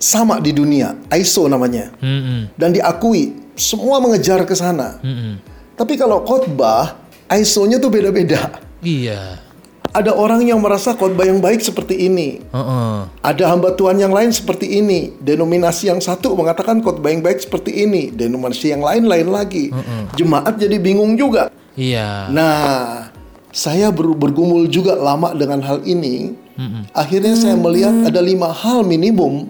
sama 0.00 0.42
di 0.42 0.50
dunia, 0.50 0.96
ISO 1.12 1.46
namanya. 1.46 1.92
Hmm, 2.00 2.50
Dan 2.56 2.74
diakui 2.74 3.36
semua 3.54 4.00
mengejar 4.00 4.42
ke 4.48 4.56
sana. 4.56 4.96
hmm, 4.98 5.36
Tapi 5.76 5.96
kalau 5.96 6.24
khotbah, 6.24 6.96
ISO-nya 7.30 7.78
tuh 7.78 7.92
beda-beda. 7.92 8.58
Iya. 8.80 9.38
Ada 9.90 10.14
orang 10.14 10.46
yang 10.46 10.62
merasa 10.62 10.94
khotbah 10.94 11.26
yang 11.26 11.42
baik 11.42 11.60
seperti 11.60 12.06
ini. 12.06 12.38
Heeh. 12.38 12.96
Ada 13.26 13.50
hamba 13.50 13.74
Tuhan 13.74 13.98
yang 13.98 14.14
lain 14.14 14.30
seperti 14.30 14.78
ini. 14.78 15.18
Denominasi 15.18 15.90
yang 15.90 15.98
satu 15.98 16.32
mengatakan 16.38 16.78
khotbah 16.78 17.10
yang 17.10 17.20
baik 17.20 17.42
seperti 17.42 17.74
ini. 17.84 18.14
Denominasi 18.14 18.70
yang 18.70 18.86
lain 18.86 19.10
lain 19.10 19.28
lagi. 19.34 19.74
Jemaat 20.14 20.62
jadi 20.62 20.78
bingung 20.78 21.18
juga. 21.18 21.50
Iya. 21.74 22.30
Nah, 22.30 23.10
saya 23.50 23.90
ber- 23.90 24.14
bergumul 24.14 24.70
juga 24.70 24.94
lama 24.94 25.34
dengan 25.34 25.62
hal 25.62 25.82
ini. 25.86 26.34
Akhirnya 26.92 27.32
saya 27.40 27.56
melihat 27.56 28.12
ada 28.12 28.20
lima 28.20 28.52
hal 28.52 28.84
minimum, 28.84 29.48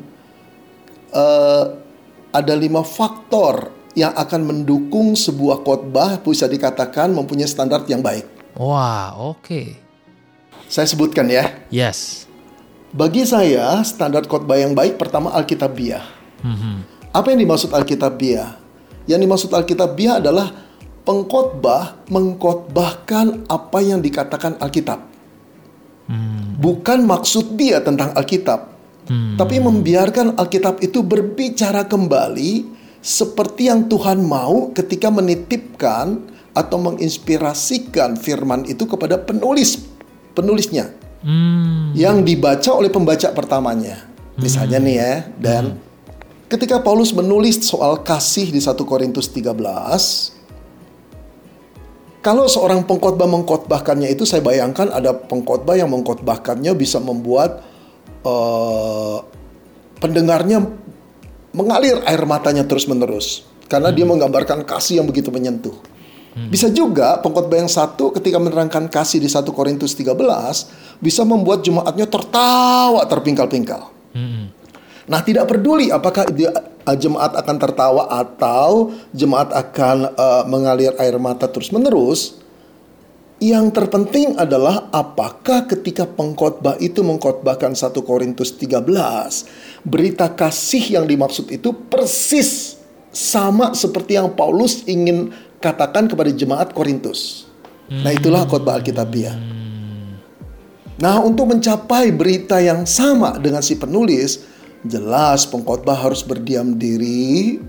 eh, 1.10 1.64
ada 2.30 2.54
lima 2.54 2.86
faktor 2.86 3.74
yang 3.98 4.14
akan 4.14 4.46
mendukung 4.46 5.18
sebuah 5.18 5.66
khotbah 5.66 6.22
bisa 6.22 6.46
dikatakan 6.46 7.10
mempunyai 7.10 7.50
standar 7.50 7.82
yang 7.90 7.98
baik. 7.98 8.22
Wah, 8.54 9.10
oke. 9.18 9.74
Saya 10.70 10.86
sebutkan 10.86 11.26
ya. 11.26 11.50
Yes. 11.74 12.30
Bagi 12.94 13.26
saya, 13.26 13.82
standar 13.82 14.22
khotbah 14.30 14.58
yang 14.58 14.74
baik 14.74 14.94
pertama 14.94 15.34
Alkitabiah. 15.34 16.06
Mhm. 16.42 16.74
Apa 17.10 17.34
yang 17.34 17.42
dimaksud 17.42 17.74
Alkitabiah? 17.74 18.54
Yang 19.10 19.20
dimaksud 19.26 19.50
Alkitabiah 19.50 20.22
adalah 20.22 20.54
pengkhotbah 21.04 22.06
mengkhotbahkan 22.08 23.48
apa 23.48 23.78
yang 23.80 24.00
dikatakan 24.04 24.60
Alkitab. 24.60 25.00
Bukan 26.60 27.06
maksud 27.06 27.54
dia 27.54 27.78
tentang 27.80 28.10
Alkitab, 28.18 28.74
tapi 29.38 29.62
membiarkan 29.62 30.34
Alkitab 30.36 30.82
itu 30.82 31.06
berbicara 31.06 31.86
kembali 31.86 32.66
seperti 33.00 33.70
yang 33.70 33.86
Tuhan 33.86 34.20
mau 34.20 34.74
ketika 34.74 35.08
menitipkan 35.08 36.20
atau 36.52 36.76
menginspirasikan 36.82 38.18
firman 38.18 38.66
itu 38.66 38.84
kepada 38.84 39.22
penulis 39.22 39.86
penulisnya 40.34 41.00
Hmm. 41.20 41.92
yang 41.92 42.24
dibaca 42.24 42.72
oleh 42.72 42.88
pembaca 42.88 43.28
pertamanya. 43.36 44.08
Misalnya 44.40 44.80
nih 44.80 44.96
ya, 44.96 45.14
dan 45.36 45.76
ketika 46.48 46.80
Paulus 46.80 47.12
menulis 47.12 47.60
soal 47.60 48.00
kasih 48.00 48.48
di 48.48 48.56
1 48.56 48.88
Korintus 48.88 49.28
13, 49.28 50.32
kalau 52.20 52.44
seorang 52.48 52.84
pengkhotbah 52.84 53.24
mengkhotbahkannya 53.28 54.12
itu 54.12 54.28
saya 54.28 54.44
bayangkan 54.44 54.92
ada 54.92 55.16
pengkhotbah 55.16 55.76
yang 55.76 55.88
mengkhotbahkannya 55.88 56.72
bisa 56.76 57.00
membuat 57.00 57.64
eh, 58.24 59.18
pendengarnya 60.00 60.64
mengalir 61.50 61.98
air 62.06 62.22
matanya 62.28 62.64
terus-menerus 62.68 63.48
karena 63.66 63.90
dia 63.90 64.06
menggambarkan 64.06 64.62
kasih 64.68 65.02
yang 65.02 65.06
begitu 65.08 65.32
menyentuh. 65.32 65.74
Bisa 66.30 66.70
juga 66.70 67.18
pengkhotbah 67.18 67.58
yang 67.58 67.70
satu 67.70 68.14
ketika 68.14 68.38
menerangkan 68.38 68.86
kasih 68.86 69.18
di 69.18 69.26
1 69.26 69.50
Korintus 69.50 69.98
13 69.98 70.14
bisa 71.02 71.26
membuat 71.26 71.66
jemaatnya 71.66 72.06
tertawa 72.06 73.02
terpingkal-pingkal. 73.10 73.90
Hmm. 74.14 74.54
Nah, 75.10 75.26
tidak 75.26 75.50
peduli 75.50 75.90
apakah 75.90 76.30
dia, 76.30 76.54
uh, 76.54 76.94
jemaat 76.94 77.34
akan 77.34 77.56
tertawa 77.58 78.06
atau 78.14 78.94
jemaat 79.10 79.50
akan 79.50 80.14
uh, 80.14 80.46
mengalir 80.46 80.94
air 81.02 81.18
mata 81.18 81.50
terus-menerus, 81.50 82.38
yang 83.42 83.74
terpenting 83.74 84.38
adalah 84.38 84.86
apakah 84.94 85.66
ketika 85.66 86.06
pengkhotbah 86.06 86.78
itu 86.78 87.02
mengkhotbahkan 87.02 87.74
1 87.74 87.90
Korintus 88.06 88.54
13, 88.54 88.86
berita 89.82 90.30
kasih 90.30 91.00
yang 91.00 91.10
dimaksud 91.10 91.50
itu 91.50 91.74
persis 91.74 92.78
sama 93.10 93.74
seperti 93.74 94.14
yang 94.14 94.30
Paulus 94.38 94.86
ingin 94.86 95.34
katakan 95.58 96.06
kepada 96.06 96.30
jemaat 96.30 96.70
Korintus. 96.70 97.50
Nah, 97.90 98.14
itulah 98.14 98.46
khotbah 98.46 98.78
Alkitabiah. 98.78 99.34
Nah, 101.02 101.18
untuk 101.24 101.50
mencapai 101.50 102.14
berita 102.14 102.62
yang 102.62 102.86
sama 102.86 103.40
dengan 103.40 103.64
si 103.64 103.74
penulis, 103.74 104.59
jelas 104.86 105.44
pengkhotbah 105.44 105.96
harus 105.96 106.24
berdiam 106.24 106.76
diri, 106.76 107.60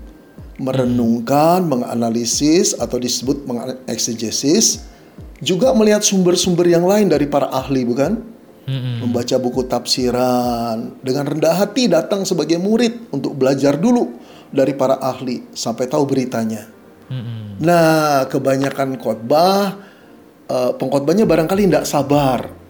merenungkan, 0.56 1.64
menganalisis 1.66 2.76
atau 2.78 2.96
disebut 2.96 3.44
mengeksegesis, 3.44 4.86
juga 5.42 5.74
melihat 5.74 6.06
sumber-sumber 6.06 6.70
yang 6.70 6.86
lain 6.86 7.10
dari 7.10 7.26
para 7.26 7.50
ahli, 7.50 7.82
bukan? 7.82 8.22
Membaca 9.02 9.36
buku 9.42 9.66
tafsiran, 9.66 11.02
dengan 11.02 11.26
rendah 11.26 11.66
hati 11.66 11.90
datang 11.90 12.22
sebagai 12.22 12.62
murid 12.62 13.10
untuk 13.10 13.34
belajar 13.34 13.74
dulu 13.74 14.14
dari 14.54 14.70
para 14.78 15.02
ahli 15.02 15.50
sampai 15.50 15.90
tahu 15.90 16.06
beritanya. 16.06 16.70
Nah, 17.58 18.24
kebanyakan 18.30 18.96
khotbah 19.02 19.76
eh, 20.46 20.72
pengkhotbahnya 20.78 21.26
barangkali 21.26 21.68
tidak 21.68 21.90
sabar. 21.90 22.61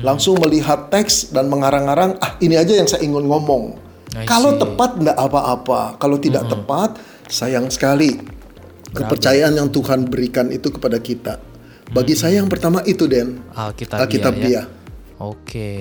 Langsung 0.00 0.40
melihat 0.40 0.88
teks 0.88 1.34
dan 1.34 1.52
mengarang-arang, 1.52 2.16
ah 2.22 2.38
ini 2.40 2.56
aja 2.56 2.72
yang 2.72 2.88
saya 2.88 3.04
ingin 3.04 3.26
ngomong. 3.28 3.76
Kalau 4.24 4.56
tepat 4.56 4.96
tidak 4.96 5.18
apa-apa, 5.18 6.00
kalau 6.00 6.16
tidak 6.16 6.48
tepat 6.48 6.96
sayang 7.28 7.68
sekali. 7.68 8.16
Kepercayaan 8.96 9.52
yang 9.52 9.68
Tuhan 9.68 10.08
berikan 10.08 10.48
itu 10.48 10.72
kepada 10.72 10.96
kita. 10.96 11.36
Bagi 11.92 12.16
saya 12.16 12.40
yang 12.40 12.48
pertama 12.48 12.80
itu 12.88 13.04
Den. 13.04 13.44
Alkitabiah, 13.52 14.02
Alkitabiah. 14.08 14.64
ya. 14.64 14.72
Oke. 15.20 15.74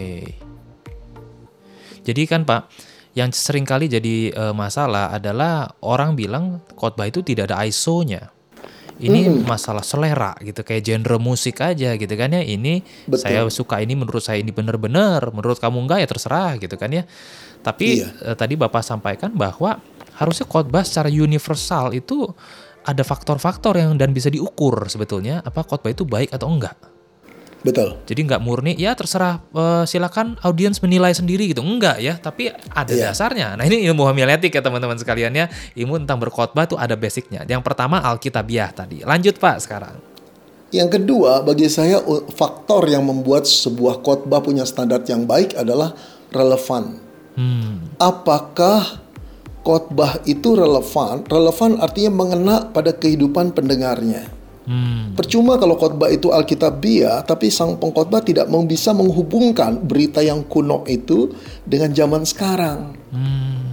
Jadi 2.03 2.21
kan 2.27 2.43
Pak, 2.43 2.67
yang 3.15 3.31
sering 3.31 3.63
kali 3.63 3.87
jadi 3.87 4.35
eh, 4.35 4.53
masalah 4.53 5.15
adalah 5.15 5.71
orang 5.79 6.19
bilang 6.19 6.59
khotbah 6.75 7.07
itu 7.07 7.23
tidak 7.23 7.49
ada 7.49 7.63
ISO-nya. 7.63 8.34
Ini 8.95 9.43
masalah 9.43 9.83
selera 9.83 10.31
gitu 10.39 10.63
kayak 10.63 10.79
genre 10.87 11.19
musik 11.19 11.59
aja 11.59 11.99
gitu 11.99 12.13
kan 12.15 12.31
ya. 12.31 12.39
Ini 12.39 12.79
Betul. 13.11 13.19
saya 13.19 13.39
suka 13.51 13.83
ini 13.83 13.91
menurut 13.91 14.23
saya 14.23 14.39
ini 14.39 14.55
benar-benar, 14.55 15.35
menurut 15.35 15.59
kamu 15.59 15.83
enggak 15.83 15.99
ya 16.03 16.07
terserah 16.07 16.51
gitu 16.55 16.75
kan 16.79 16.89
ya. 16.95 17.03
Tapi 17.59 17.99
Iya. 17.99 18.07
eh, 18.31 18.35
tadi 18.39 18.55
Bapak 18.55 18.79
sampaikan 18.85 19.35
bahwa 19.35 19.83
harusnya 20.15 20.47
khotbah 20.47 20.87
secara 20.87 21.11
universal 21.11 21.91
itu 21.91 22.23
ada 22.85 23.03
faktor-faktor 23.03 23.75
yang 23.75 23.99
dan 23.99 24.15
bisa 24.15 24.31
diukur 24.31 24.87
sebetulnya 24.87 25.43
apa 25.43 25.65
khotbah 25.65 25.91
itu 25.91 26.07
baik 26.07 26.31
atau 26.31 26.47
enggak. 26.47 26.94
Betul. 27.65 27.97
Jadi 28.05 28.21
nggak 28.29 28.41
murni, 28.45 28.77
ya 28.77 28.93
terserah 28.93 29.41
eh, 29.49 29.83
silakan 29.89 30.37
audiens 30.45 30.77
menilai 30.85 31.17
sendiri 31.17 31.49
gitu. 31.49 31.65
Enggak 31.65 31.97
ya, 31.97 32.13
tapi 32.21 32.53
ada 32.53 32.93
Iya. 32.93 33.09
dasarnya. 33.09 33.57
Nah 33.57 33.65
ini 33.65 33.81
ilmu 33.89 34.05
homiletik 34.05 34.53
ya 34.53 34.61
teman-teman 34.61 35.01
sekalian 35.01 35.33
ya. 35.33 35.49
Ilmu 35.73 36.05
tentang 36.05 36.21
berkhotbah 36.21 36.69
tuh 36.69 36.77
ada 36.77 36.93
basicnya. 36.93 37.41
Yang 37.49 37.65
pertama 37.65 37.97
Alkitabiah 38.05 38.69
tadi. 38.69 39.01
Lanjut 39.01 39.41
Pak 39.41 39.65
sekarang. 39.65 39.97
Yang 40.69 41.01
kedua, 41.01 41.41
bagi 41.41 41.65
saya 41.65 42.03
faktor 42.35 42.85
yang 42.85 43.07
membuat 43.07 43.49
sebuah 43.49 44.05
khotbah 44.05 44.45
punya 44.45 44.67
standar 44.67 45.01
yang 45.09 45.25
baik 45.25 45.57
adalah 45.57 45.97
relevan. 46.29 47.01
Hmm. 47.33 47.95
Apakah 47.97 49.01
khotbah 49.65 50.21
itu 50.29 50.53
relevan? 50.53 51.25
Relevan 51.25 51.81
artinya 51.81 52.11
mengena 52.13 52.55
pada 52.69 52.93
kehidupan 52.93 53.55
pendengarnya. 53.57 54.27
Hmm. 54.65 55.13
Percuma 55.13 55.61
kalau 55.61 55.77
khotbah 55.77 56.09
itu 56.09 56.33
alkitabiah, 56.33 57.21
tapi 57.21 57.53
sang 57.53 57.77
pengkhotbah 57.77 58.25
tidak 58.25 58.49
mau 58.49 58.65
bisa 58.65 58.97
menghubungkan 58.97 59.77
berita 59.77 60.25
yang 60.25 60.41
kuno 60.41 60.81
itu 60.89 61.29
dengan 61.69 61.93
zaman 61.93 62.25
sekarang. 62.25 62.97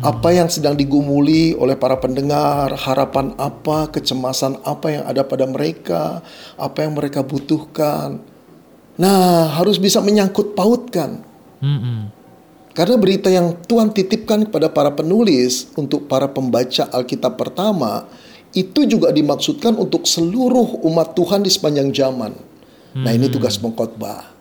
Apa 0.02 0.34
yang 0.34 0.50
sedang 0.52 0.75
digumuli 0.75 1.54
oleh 1.56 1.78
para 1.78 1.96
pendengar, 1.96 2.75
harapan 2.75 3.32
apa, 3.38 3.88
kecemasan 3.88 4.61
apa 4.66 4.87
yang 4.90 5.04
ada 5.06 5.22
pada 5.22 5.49
mereka, 5.49 6.20
apa 6.58 6.84
yang 6.84 6.99
mereka 6.99 7.22
butuhkan. 7.22 8.18
Nah, 8.99 9.49
harus 9.56 9.80
bisa 9.80 10.02
menyangkut 10.04 10.52
pautkan. 10.58 11.22
Mm-mm. 11.62 12.11
Karena 12.72 12.96
berita 12.96 13.28
yang 13.28 13.56
Tuhan 13.68 13.92
titipkan 13.92 14.49
kepada 14.49 14.72
para 14.72 14.90
penulis 14.92 15.68
untuk 15.76 16.08
para 16.08 16.28
pembaca 16.28 16.88
Alkitab 16.88 17.37
pertama 17.37 18.08
itu 18.52 18.85
juga 18.85 19.12
dimaksudkan 19.12 19.76
untuk 19.80 20.04
seluruh 20.04 20.85
umat 20.85 21.16
Tuhan 21.16 21.44
di 21.44 21.50
sepanjang 21.52 21.92
zaman. 21.92 22.32
Nah, 22.92 23.12
ini 23.12 23.32
tugas 23.32 23.56
pengkhotbah. 23.56 24.32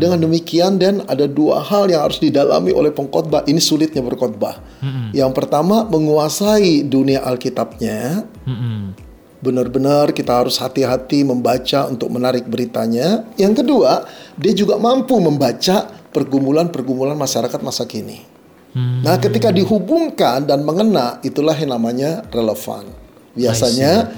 Dengan 0.00 0.24
demikian 0.24 0.80
dan 0.80 1.04
ada 1.04 1.28
dua 1.28 1.60
hal 1.60 1.92
yang 1.92 2.08
harus 2.08 2.16
didalami 2.16 2.72
oleh 2.72 2.88
pengkhotbah. 2.96 3.44
Ini 3.44 3.60
sulitnya 3.60 4.00
berkhotbah. 4.00 4.56
Yang 5.12 5.36
pertama 5.36 5.84
menguasai 5.84 6.88
dunia 6.88 7.20
Alkitabnya. 7.20 8.24
Mm-mm. 8.48 8.96
Benar-benar 9.44 10.16
kita 10.16 10.40
harus 10.40 10.56
hati-hati 10.56 11.28
membaca 11.28 11.88
untuk 11.92 12.08
menarik 12.08 12.48
beritanya. 12.48 13.28
Yang 13.36 13.64
kedua, 13.64 14.08
dia 14.40 14.52
juga 14.56 14.80
mampu 14.80 15.20
membaca 15.20 15.92
pergumulan-pergumulan 16.08 17.20
masyarakat 17.20 17.60
masa 17.60 17.84
kini. 17.84 18.24
Nah, 18.72 19.18
ketika 19.20 19.52
dihubungkan 19.52 20.46
dan 20.48 20.64
mengena, 20.64 21.20
itulah 21.20 21.58
yang 21.58 21.74
namanya 21.76 22.24
relevan. 22.32 22.86
Biasanya 23.32 24.10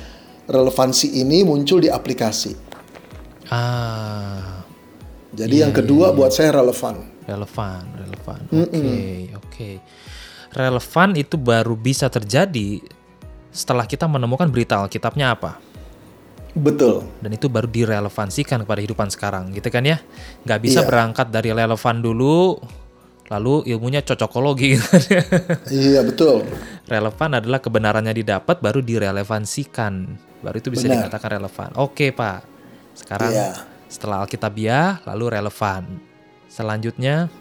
relevansi 0.46 1.20
ini 1.20 1.44
muncul 1.44 1.78
di 1.78 1.88
aplikasi. 1.88 2.52
Ah, 3.48 4.64
Jadi 5.32 5.60
yang 5.60 5.72
kedua 5.72 6.12
buat 6.12 6.32
saya 6.32 6.52
relevan. 6.52 7.08
relevan, 7.22 7.82
relevan. 7.96 8.40
Oke, 8.50 8.92
oke. 9.38 9.70
Relevan 10.52 11.10
itu 11.14 11.36
baru 11.38 11.72
bisa 11.72 12.10
terjadi 12.10 12.82
setelah 13.48 13.86
kita 13.86 14.04
menemukan 14.04 14.50
berita 14.50 14.76
Alkitabnya 14.76 15.32
apa. 15.32 15.56
Betul. 16.52 17.08
Dan 17.24 17.32
itu 17.32 17.48
baru 17.48 17.64
direlevansikan 17.64 18.60
kepada 18.66 18.84
kehidupan 18.84 19.08
sekarang, 19.08 19.54
gitu 19.56 19.72
kan 19.72 19.86
ya? 19.86 20.04
Nggak 20.44 20.60
bisa 20.60 20.80
Iya. 20.84 20.88
berangkat 20.88 21.32
dari 21.32 21.48
relevan 21.48 21.96
dulu, 22.04 22.60
lalu 23.32 23.64
ilmunya 23.66 24.04
cocokologi. 24.04 24.76
gitu. 24.76 24.86
Iya, 25.72 26.04
betul. 26.04 26.44
relevan 26.84 27.40
adalah 27.40 27.56
kebenarannya 27.56 28.12
didapat, 28.12 28.60
baru 28.60 28.84
direlevansikan. 28.84 30.12
Baru 30.44 30.56
itu 30.58 30.68
bisa 30.68 30.84
Benar. 30.84 31.08
dikatakan 31.08 31.40
relevan. 31.40 31.70
Oke, 31.80 32.12
Pak. 32.12 32.44
Sekarang 32.92 33.32
Iya. 33.32 33.64
setelah 33.88 34.20
Alkitabiah, 34.20 35.00
lalu 35.08 35.32
relevan. 35.32 35.96
Selanjutnya, 36.46 37.32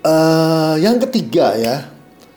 Eh, 0.00 0.74
yang 0.80 0.96
ketiga 0.98 1.52
ya, 1.54 1.92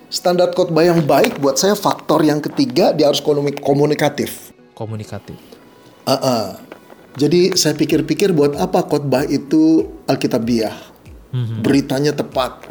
standar 0.07 0.51
khotbah 0.51 0.83
yang 0.83 0.99
baik 0.99 1.39
buat 1.39 1.55
saya 1.55 1.73
faktor 1.73 2.19
yang 2.19 2.43
ketiga 2.43 2.91
dia 2.91 3.07
harus 3.07 3.19
komu- 3.19 3.55
komunikatif. 3.55 4.51
komunikatif. 4.73 5.39
Ah-ah. 6.03 6.59
Jadi 7.15 7.55
saya 7.55 7.71
pikir-pikir 7.71 8.33
buat 8.33 8.57
apa 8.57 8.83
khotbah 8.83 9.23
itu 9.23 9.85
Alkitabiah, 10.03 10.75
beritanya 11.33 12.13
tepat, 12.13 12.61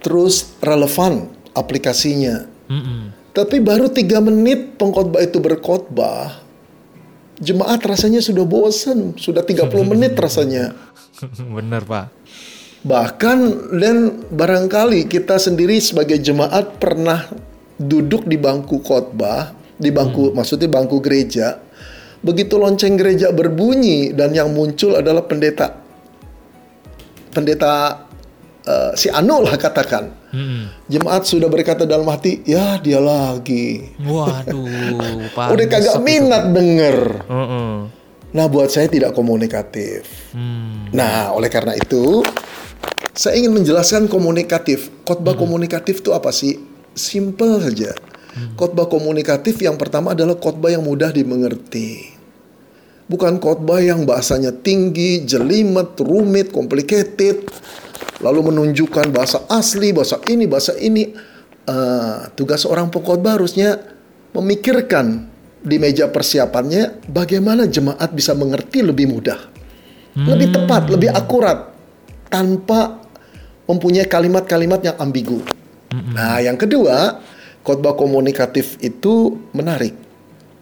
terus 0.00 0.56
relevan 0.64 1.28
aplikasinya. 1.52 2.48
Mm-mm. 2.72 3.12
Tapi 3.36 3.60
baru 3.60 3.92
tiga 3.92 4.24
menit 4.24 4.80
pengkhotbah 4.80 5.20
itu 5.20 5.42
berkhotbah, 5.42 6.40
jemaat 7.42 7.84
rasanya 7.84 8.24
sudah 8.24 8.48
bosan, 8.48 9.12
sudah 9.20 9.44
30 9.44 9.68
menit 9.92 10.16
rasanya. 10.16 10.72
Bener, 11.52 11.84
Pak. 11.84 12.06
Bahkan 12.84 13.38
dan 13.80 13.96
barangkali 14.28 15.08
kita 15.08 15.40
sendiri 15.40 15.80
sebagai 15.80 16.20
jemaat 16.20 16.76
pernah 16.76 17.28
duduk 17.80 18.28
di 18.28 18.36
bangku 18.36 18.80
khotbah, 18.84 19.56
di 19.76 19.88
bangku 19.88 20.32
maksudnya 20.36 20.68
bangku 20.68 21.00
gereja. 21.00 21.60
Begitu 22.24 22.56
lonceng 22.56 22.96
gereja 22.96 23.32
berbunyi 23.36 24.16
dan 24.16 24.32
yang 24.32 24.52
muncul 24.52 24.96
adalah 24.96 25.28
pendeta 25.28 25.83
pendeta 27.34 28.06
eh, 28.62 28.92
si 28.94 29.10
Anu 29.10 29.42
lah 29.42 29.58
katakan. 29.58 30.14
Mm-mm. 30.34 30.86
Jemaat 30.90 31.26
sudah 31.26 31.50
berkata 31.50 31.86
dalam 31.86 32.06
hati, 32.06 32.42
ya 32.46 32.78
dia 32.78 33.02
lagi. 33.02 33.94
Waduh. 34.02 35.30
Udah 35.54 35.66
kagak 35.66 35.98
minat 36.02 36.54
denger. 36.54 37.26
Heeh. 37.26 37.70
Nah 38.34 38.46
buat 38.50 38.66
saya 38.66 38.90
tidak 38.90 39.14
komunikatif. 39.14 40.06
Hmm. 40.34 40.90
Nah, 40.90 41.30
oleh 41.30 41.46
karena 41.46 41.78
itu, 41.78 42.26
saya 43.14 43.38
ingin 43.38 43.54
menjelaskan 43.54 44.10
komunikatif. 44.10 44.90
Khotbah 45.06 45.38
komunikatif 45.38 46.02
itu 46.02 46.10
apa 46.10 46.34
sih? 46.34 46.58
Simple 46.98 47.62
saja. 47.62 47.94
Khotbah 48.58 48.90
komunikatif 48.90 49.62
yang 49.62 49.78
pertama 49.78 50.18
adalah 50.18 50.34
khotbah 50.34 50.74
yang 50.74 50.82
mudah 50.82 51.14
dimengerti. 51.14 52.13
Bukan 53.04 53.36
khotbah 53.36 53.84
yang 53.84 54.08
bahasanya 54.08 54.48
tinggi, 54.64 55.28
jelimet, 55.28 55.92
rumit, 56.00 56.48
complicated, 56.48 57.44
lalu 58.24 58.48
menunjukkan 58.48 59.12
bahasa 59.12 59.44
asli, 59.52 59.92
bahasa 59.92 60.20
ini, 60.24 60.48
bahasa 60.48 60.72
ini. 60.80 61.12
Eh, 61.64 62.18
tugas 62.36 62.64
orang 62.68 62.88
pengkhotbah 62.92 63.40
harusnya 63.40 63.80
memikirkan 64.36 65.28
di 65.64 65.80
meja 65.80 66.12
persiapannya 66.12 67.08
bagaimana 67.08 67.64
jemaat 67.64 68.12
bisa 68.12 68.36
mengerti 68.36 68.84
lebih 68.84 69.08
mudah, 69.08 69.40
lebih 70.12 70.52
tepat, 70.52 70.92
lebih 70.92 71.08
akurat, 71.08 71.72
tanpa 72.28 73.00
mempunyai 73.64 74.04
kalimat-kalimat 74.04 74.84
yang 74.84 74.96
ambigu. 75.00 75.40
Nah, 75.94 76.42
yang 76.44 76.60
kedua, 76.60 77.22
khotbah 77.64 77.96
komunikatif 77.96 78.76
itu 78.84 79.40
menarik. 79.56 80.03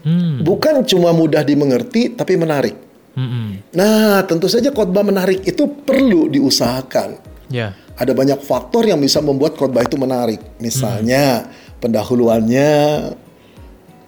Hmm. 0.02 0.42
Bukan 0.42 0.82
cuma 0.86 1.14
mudah 1.14 1.46
dimengerti, 1.46 2.14
tapi 2.14 2.34
menarik. 2.34 2.74
Mm-mm. 3.12 3.76
Nah, 3.76 4.24
tentu 4.24 4.48
saja 4.48 4.72
khotbah 4.72 5.04
menarik 5.04 5.44
itu 5.44 5.68
perlu 5.68 6.32
diusahakan. 6.32 7.20
Ya. 7.52 7.76
Ada 8.00 8.16
banyak 8.16 8.40
faktor 8.40 8.88
yang 8.88 8.98
bisa 8.98 9.20
membuat 9.20 9.54
khotbah 9.54 9.84
itu 9.84 10.00
menarik. 10.00 10.40
Misalnya 10.58 11.46
pendahuluannya 11.78 12.72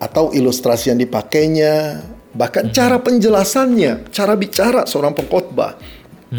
atau 0.01 0.33
ilustrasi 0.33 0.91
yang 0.91 1.01
dipakainya, 1.01 2.01
bahkan 2.33 2.73
cara 2.73 2.97
penjelasannya, 2.99 4.09
cara 4.09 4.35
bicara 4.35 4.89
seorang 4.89 5.13
pengkhotbah 5.13 5.77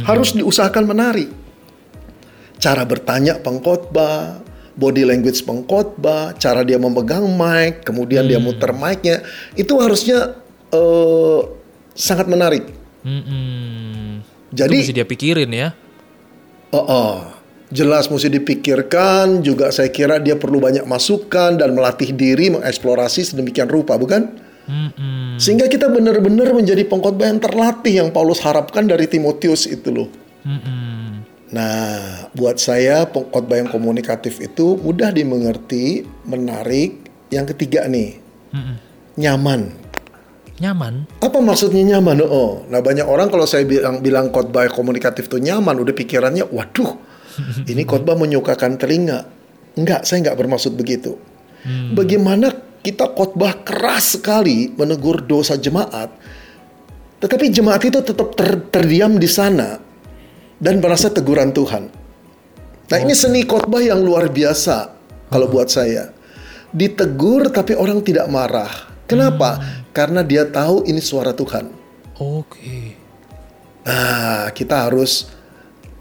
harus 0.03 0.33
diusahakan 0.33 0.85
menarik. 0.89 1.29
Cara 2.57 2.81
bertanya 2.83 3.37
pengkhotbah, 3.37 4.41
body 4.75 5.07
language 5.07 5.41
pengkhotbah, 5.47 6.35
cara 6.35 6.61
dia 6.67 6.75
memegang 6.75 7.25
mic, 7.31 7.87
kemudian 7.87 8.27
dia 8.27 8.37
muter 8.37 8.75
mic-nya, 8.75 9.23
itu 9.55 9.73
harusnya 9.79 10.35
eh, 10.75 11.41
sangat 11.95 12.27
menarik. 12.27 12.67
Mm-mm. 13.07 14.19
Jadi- 14.51 14.79
itu 14.79 14.83
mesti 14.91 14.95
dia 14.95 15.07
pikirin 15.07 15.51
ya. 15.51 15.69
Oh, 16.75 16.83
oh. 16.83 17.15
jelas 17.71 18.11
mesti 18.11 18.27
dipikirkan. 18.27 19.39
Juga 19.41 19.71
saya 19.71 19.89
kira 19.89 20.19
dia 20.19 20.35
perlu 20.35 20.59
banyak 20.59 20.83
masukan 20.83 21.55
dan 21.55 21.71
melatih 21.71 22.11
diri 22.11 22.51
mengeksplorasi 22.51 23.31
sedemikian 23.31 23.71
rupa, 23.71 23.95
bukan? 23.95 24.27
Mm-mm. 24.65 25.37
Sehingga 25.37 25.69
kita 25.69 25.87
benar-benar 25.87 26.51
menjadi 26.51 26.83
pengkhotbah 26.89 27.29
yang 27.29 27.39
terlatih 27.39 27.93
yang 28.05 28.09
Paulus 28.09 28.41
harapkan 28.41 28.89
dari 28.89 29.05
Timotius 29.05 29.69
itu 29.69 29.89
loh. 29.93 30.09
Mm-mm. 30.45 30.94
Nah, 31.55 32.27
buat 32.35 32.59
saya 32.59 33.07
pengkhotbah 33.07 33.63
yang 33.63 33.71
komunikatif 33.71 34.43
itu 34.43 34.75
mudah 34.75 35.15
dimengerti, 35.15 36.03
menarik. 36.27 37.07
Yang 37.31 37.55
ketiga 37.55 37.87
nih, 37.87 38.19
Mm-mm. 38.51 38.75
nyaman. 39.15 39.71
Nyaman. 40.59 41.07
Apa 41.23 41.39
maksudnya 41.39 41.95
nyaman? 41.95 42.21
Oh, 42.27 42.67
nah 42.67 42.83
banyak 42.83 43.07
orang 43.07 43.31
kalau 43.31 43.47
saya 43.47 43.63
bilang 43.63 44.03
bilang 44.03 44.29
khotbah 44.35 44.67
komunikatif 44.67 45.31
itu 45.31 45.39
nyaman, 45.39 45.79
udah 45.79 45.95
pikirannya, 45.95 46.45
waduh, 46.51 46.99
ini 47.71 47.87
khotbah 47.87 48.19
menyukakan 48.19 48.75
telinga. 48.75 49.25
Enggak, 49.79 50.03
saya 50.03 50.27
enggak 50.27 50.37
bermaksud 50.43 50.75
begitu. 50.75 51.15
Bagaimana 51.65 52.53
kita 52.85 53.09
khotbah 53.17 53.65
keras 53.65 54.21
sekali 54.21 54.69
menegur 54.77 55.25
dosa 55.25 55.57
jemaat, 55.57 56.13
tetapi 57.17 57.49
jemaat 57.49 57.81
itu 57.81 58.05
tetap 58.05 58.37
ter- 58.37 58.69
terdiam 58.69 59.17
di 59.17 59.25
sana 59.25 59.81
dan 60.59 60.79
merasa 60.79 61.11
teguran 61.11 61.51
Tuhan. 61.51 61.91
Nah 62.85 62.97
ini 63.01 63.17
seni 63.17 63.43
khotbah 63.43 63.81
yang 63.81 64.01
luar 64.01 64.29
biasa 64.29 64.93
kalau 65.31 65.49
buat 65.49 65.67
saya. 65.73 66.13
Ditegur 66.75 67.49
tapi 67.49 67.73
orang 67.73 68.03
tidak 68.03 68.27
marah. 68.27 68.69
Kenapa? 69.05 69.61
Karena 69.95 70.25
dia 70.25 70.43
tahu 70.49 70.83
ini 70.89 70.99
suara 70.99 71.31
Tuhan. 71.31 71.71
Oke. 72.19 72.97
Nah, 73.85 74.49
kita 74.51 74.89
harus 74.89 75.29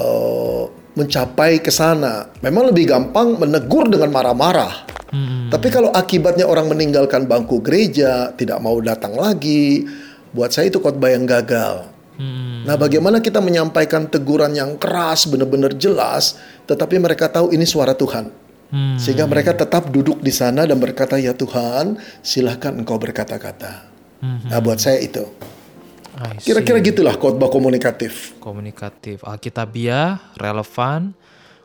eh, 0.01 0.65
mencapai 0.97 1.61
ke 1.61 1.71
sana. 1.71 2.33
Memang 2.41 2.73
lebih 2.73 2.91
gampang 2.91 3.37
menegur 3.39 3.87
dengan 3.87 4.11
marah-marah. 4.11 4.89
Mm-mm. 5.15 5.53
Tapi 5.53 5.69
kalau 5.71 5.95
akibatnya 5.95 6.49
orang 6.49 6.67
meninggalkan 6.67 7.31
bangku 7.31 7.63
gereja, 7.63 8.35
tidak 8.35 8.59
mau 8.59 8.81
datang 8.83 9.15
lagi, 9.15 9.87
buat 10.35 10.51
saya 10.51 10.73
itu 10.73 10.83
khotbah 10.83 11.15
yang 11.15 11.23
gagal. 11.23 11.94
Mm-mm. 12.15 12.63
Nah, 12.65 12.79
bagaimana 12.79 13.19
kita 13.19 13.43
menyampaikan 13.43 14.07
teguran 14.07 14.55
yang 14.55 14.79
keras, 14.79 15.27
benar-benar 15.27 15.75
jelas, 15.75 16.39
tetapi 16.65 16.99
mereka 17.03 17.27
tahu 17.27 17.51
ini 17.51 17.67
suara 17.67 17.93
Tuhan. 17.93 18.31
Hmm. 18.75 18.99
Sehingga 18.99 19.27
mereka 19.27 19.55
tetap 19.55 19.91
duduk 19.91 20.19
di 20.19 20.31
sana 20.35 20.67
dan 20.67 20.79
berkata, 20.83 21.15
"Ya 21.19 21.35
Tuhan, 21.35 21.99
silahkan 22.23 22.75
Engkau 22.75 22.99
berkata-kata." 22.99 23.87
Nah, 24.25 24.59
buat 24.65 24.81
saya 24.81 24.99
itu. 25.05 25.21
Kira-kira 26.41 26.79
gitulah 26.81 27.19
khotbah 27.19 27.51
komunikatif. 27.51 28.39
komunikatif 28.39 29.21
alkitabiah 29.27 30.23
relevan 30.39 31.11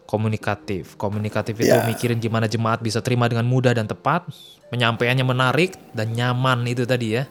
komunikatif 0.09 0.97
komunikatif 0.97 1.53
itu 1.61 1.69
Ya. 1.69 1.85
mikirin 1.85 2.17
gimana 2.17 2.49
jemaat 2.49 2.81
bisa 2.81 2.97
terima 2.97 3.29
dengan 3.29 3.45
mudah 3.45 3.77
dan 3.77 3.85
tepat 3.85 4.25
penyampaiannya 4.73 5.21
menarik 5.21 5.77
dan 5.93 6.09
nyaman 6.17 6.65
itu 6.65 6.81
tadi 6.89 7.21
ya 7.21 7.29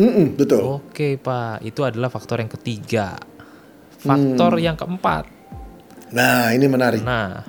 Mm-mm, 0.00 0.26
betul. 0.40 0.80
oke 0.80 1.20
pak 1.20 1.60
itu 1.60 1.80
adalah 1.84 2.08
faktor 2.08 2.40
yang 2.40 2.48
ketiga 2.48 3.20
faktor 4.00 4.56
Hmm. 4.56 4.64
yang 4.64 4.76
keempat 4.80 5.24
Nah, 6.10 6.50
ini 6.50 6.66
menarik. 6.66 7.06
nah 7.06 7.46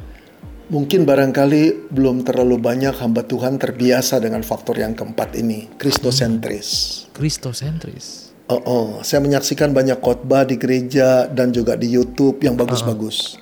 Mungkin 0.72 1.04
barangkali 1.04 1.92
belum 1.92 2.24
terlalu 2.24 2.56
banyak 2.56 2.96
hamba 2.96 3.28
Tuhan 3.28 3.60
terbiasa 3.60 4.24
dengan 4.24 4.40
faktor 4.40 4.80
yang 4.80 4.96
keempat 4.96 5.36
ini, 5.36 5.68
kristosentris. 5.76 7.04
kristosentris 7.12 8.32
Oh, 8.48 8.62
oh, 8.64 8.88
saya 9.00 9.24
menyaksikan 9.24 9.72
banyak 9.72 10.00
khotbah 10.04 10.44
di 10.44 10.60
gereja 10.60 11.28
dan 11.28 11.56
juga 11.56 11.80
di 11.80 11.88
YouTube 11.88 12.44
yang 12.44 12.60
bagus-bagus. 12.60 13.40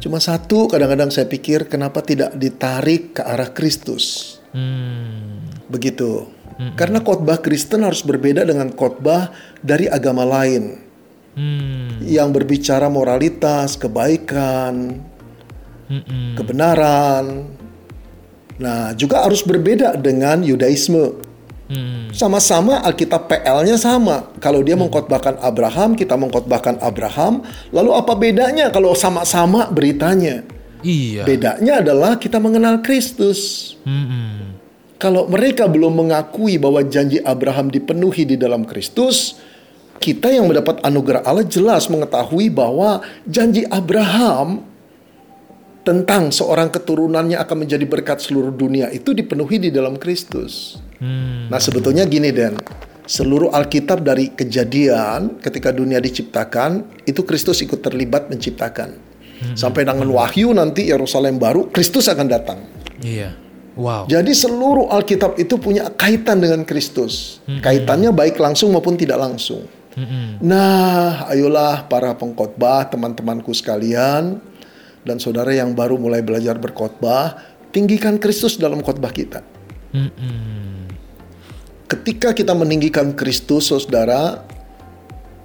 Cuma 0.00 0.24
satu, 0.24 0.64
kadang-kadang 0.64 1.12
saya 1.12 1.28
pikir 1.28 1.68
kenapa 1.68 2.00
tidak 2.00 2.32
ditarik 2.32 3.20
ke 3.20 3.22
arah 3.24 3.52
Kristus. 3.52 4.37
Hmm 4.52 5.68
Begitu. 5.68 6.24
Karena 6.74 6.98
khotbah 6.98 7.38
Kristen 7.38 7.86
harus 7.86 8.02
berbeda 8.02 8.42
dengan 8.42 8.74
khotbah 8.74 9.30
dari 9.62 9.86
agama 9.86 10.26
lain 10.26 10.80
hmm 11.38 12.08
yang 12.08 12.32
berbicara 12.32 12.88
moralitas, 12.88 13.76
kebaikan, 13.76 15.02
Mm-mm. 15.86 16.34
kebenaran. 16.38 17.46
Nah, 18.58 18.90
juga 18.98 19.22
harus 19.22 19.46
berbeda 19.46 19.94
dengan 19.94 20.42
Yudaisme. 20.42 21.28
Hmm. 21.68 22.08
Sama-sama 22.16 22.80
Alkitab 22.80 23.28
PL-nya 23.28 23.76
sama. 23.76 24.32
Kalau 24.40 24.64
dia 24.64 24.74
mengkhotbahkan 24.74 25.36
Abraham, 25.44 25.94
kita 25.94 26.16
mengkhotbahkan 26.16 26.80
Abraham. 26.80 27.44
Lalu 27.70 27.90
apa 27.92 28.12
bedanya 28.16 28.72
kalau 28.72 28.96
sama-sama 28.96 29.68
beritanya? 29.68 30.42
Iya 30.82 31.22
Bedanya 31.26 31.82
adalah 31.82 32.16
kita 32.18 32.38
mengenal 32.38 32.82
Kristus. 32.82 33.74
Mm-mm. 33.82 34.58
Kalau 34.98 35.30
mereka 35.30 35.70
belum 35.70 35.94
mengakui 35.94 36.58
bahwa 36.58 36.82
janji 36.82 37.22
Abraham 37.22 37.70
dipenuhi 37.70 38.26
di 38.26 38.34
dalam 38.34 38.66
Kristus, 38.66 39.38
kita 40.02 40.30
yang 40.30 40.50
mendapat 40.50 40.82
anugerah 40.82 41.22
Allah 41.22 41.46
jelas 41.46 41.86
mengetahui 41.86 42.50
bahwa 42.50 43.02
janji 43.22 43.62
Abraham 43.70 44.66
tentang 45.86 46.28
seorang 46.34 46.68
keturunannya 46.68 47.40
akan 47.40 47.64
menjadi 47.64 47.86
berkat 47.88 48.20
seluruh 48.20 48.52
dunia 48.52 48.92
itu 48.92 49.16
dipenuhi 49.16 49.56
di 49.56 49.70
dalam 49.72 49.96
Kristus. 49.96 50.76
Hmm. 51.00 51.48
Nah, 51.48 51.62
sebetulnya 51.62 52.04
gini 52.04 52.28
Dan, 52.28 52.58
seluruh 53.08 53.54
Alkitab 53.54 54.04
dari 54.04 54.28
kejadian 54.34 55.40
ketika 55.40 55.72
dunia 55.72 55.96
diciptakan, 56.02 56.84
itu 57.08 57.24
Kristus 57.24 57.64
ikut 57.64 57.80
terlibat 57.80 58.28
menciptakan. 58.28 59.07
Sampai 59.54 59.86
dengan 59.86 60.08
Wahyu 60.10 60.50
nanti 60.50 60.90
Yerusalem 60.90 61.38
baru, 61.38 61.70
Kristus 61.70 62.10
akan 62.10 62.26
datang. 62.26 62.58
iya 62.98 63.30
wow 63.78 64.10
Jadi 64.10 64.34
seluruh 64.34 64.90
Alkitab 64.90 65.38
itu 65.38 65.54
punya 65.62 65.86
kaitan 65.94 66.42
dengan 66.42 66.66
Kristus. 66.66 67.38
Kaitannya 67.46 68.10
baik 68.10 68.38
langsung 68.42 68.74
maupun 68.74 68.98
tidak 68.98 69.22
langsung. 69.22 69.66
Mm-mm. 69.98 70.38
Nah, 70.46 71.26
ayolah 71.26 71.90
para 71.90 72.14
pengkhotbah, 72.14 72.86
teman-temanku 72.86 73.50
sekalian, 73.50 74.38
dan 75.02 75.16
saudara 75.18 75.50
yang 75.50 75.74
baru 75.74 75.98
mulai 75.98 76.22
belajar 76.22 76.54
berkhotbah, 76.54 77.34
tinggikan 77.74 78.14
Kristus 78.22 78.54
dalam 78.62 78.78
khotbah 78.78 79.10
kita. 79.10 79.42
Mm-mm. 79.90 80.86
Ketika 81.90 82.30
kita 82.30 82.54
meninggikan 82.54 83.16
Kristus, 83.16 83.74
saudara, 83.74 84.46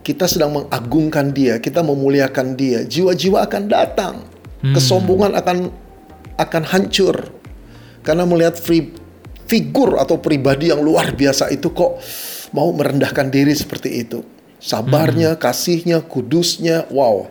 kita 0.04 0.28
sedang 0.28 0.52
mengagungkan 0.52 1.32
Dia, 1.32 1.58
kita 1.58 1.80
memuliakan 1.80 2.60
Dia. 2.60 2.84
Jiwa-jiwa 2.84 3.48
akan 3.48 3.64
datang, 3.72 4.16
kesombongan 4.60 5.34
akan 5.40 5.72
akan 6.36 6.64
hancur 6.68 7.32
karena 8.04 8.28
melihat 8.28 8.60
fi- 8.60 8.92
figur 9.48 9.96
atau 9.98 10.20
pribadi 10.20 10.70
yang 10.70 10.84
luar 10.84 11.16
biasa 11.16 11.50
itu 11.56 11.72
kok 11.72 12.04
mau 12.52 12.70
merendahkan 12.76 13.32
diri 13.32 13.56
seperti 13.56 14.04
itu. 14.04 14.22
Sabarnya, 14.64 15.36
kasihnya, 15.36 16.00
kudusnya, 16.00 16.88
wow, 16.88 17.28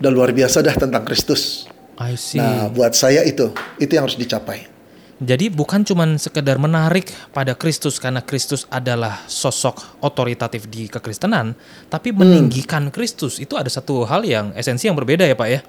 udah 0.00 0.10
luar 0.12 0.36
biasa 0.36 0.60
dah 0.60 0.76
tentang 0.76 1.04
Kristus. 1.08 1.64
I 1.96 2.18
see 2.18 2.36
Nah, 2.36 2.68
buat 2.68 2.92
saya 2.92 3.24
itu, 3.24 3.54
itu 3.80 3.92
yang 3.94 4.04
harus 4.04 4.18
dicapai. 4.20 4.73
Jadi 5.22 5.46
bukan 5.46 5.86
cuman 5.86 6.18
sekedar 6.18 6.58
menarik 6.58 7.06
pada 7.30 7.54
Kristus 7.54 8.02
karena 8.02 8.18
Kristus 8.18 8.66
adalah 8.66 9.22
sosok 9.30 10.02
otoritatif 10.02 10.66
di 10.66 10.90
kekristenan, 10.90 11.54
tapi 11.86 12.10
meninggikan 12.10 12.90
Kristus 12.90 13.38
itu 13.38 13.54
ada 13.54 13.70
satu 13.70 14.02
hal 14.02 14.26
yang 14.26 14.50
esensi 14.58 14.90
yang 14.90 14.98
berbeda 14.98 15.22
ya 15.22 15.38
Pak 15.38 15.48
ya. 15.48 15.60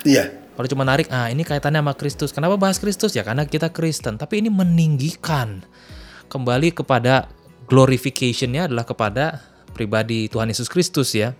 Iya, 0.00 0.24
Kalau 0.60 0.68
cuma 0.76 0.84
narik, 0.84 1.08
ah 1.08 1.30
ini 1.32 1.40
kaitannya 1.40 1.80
sama 1.80 1.94
Kristus. 1.96 2.36
Kenapa 2.36 2.60
bahas 2.60 2.76
Kristus? 2.76 3.16
Ya 3.16 3.24
karena 3.24 3.48
kita 3.48 3.72
Kristen. 3.72 4.20
Tapi 4.20 4.44
ini 4.44 4.52
meninggikan. 4.52 5.64
Kembali 6.28 6.70
kepada 6.70 7.32
glorification-nya 7.64 8.68
adalah 8.68 8.84
kepada 8.84 9.40
pribadi 9.72 10.28
Tuhan 10.28 10.52
Yesus 10.52 10.68
Kristus 10.68 11.16
ya. 11.16 11.32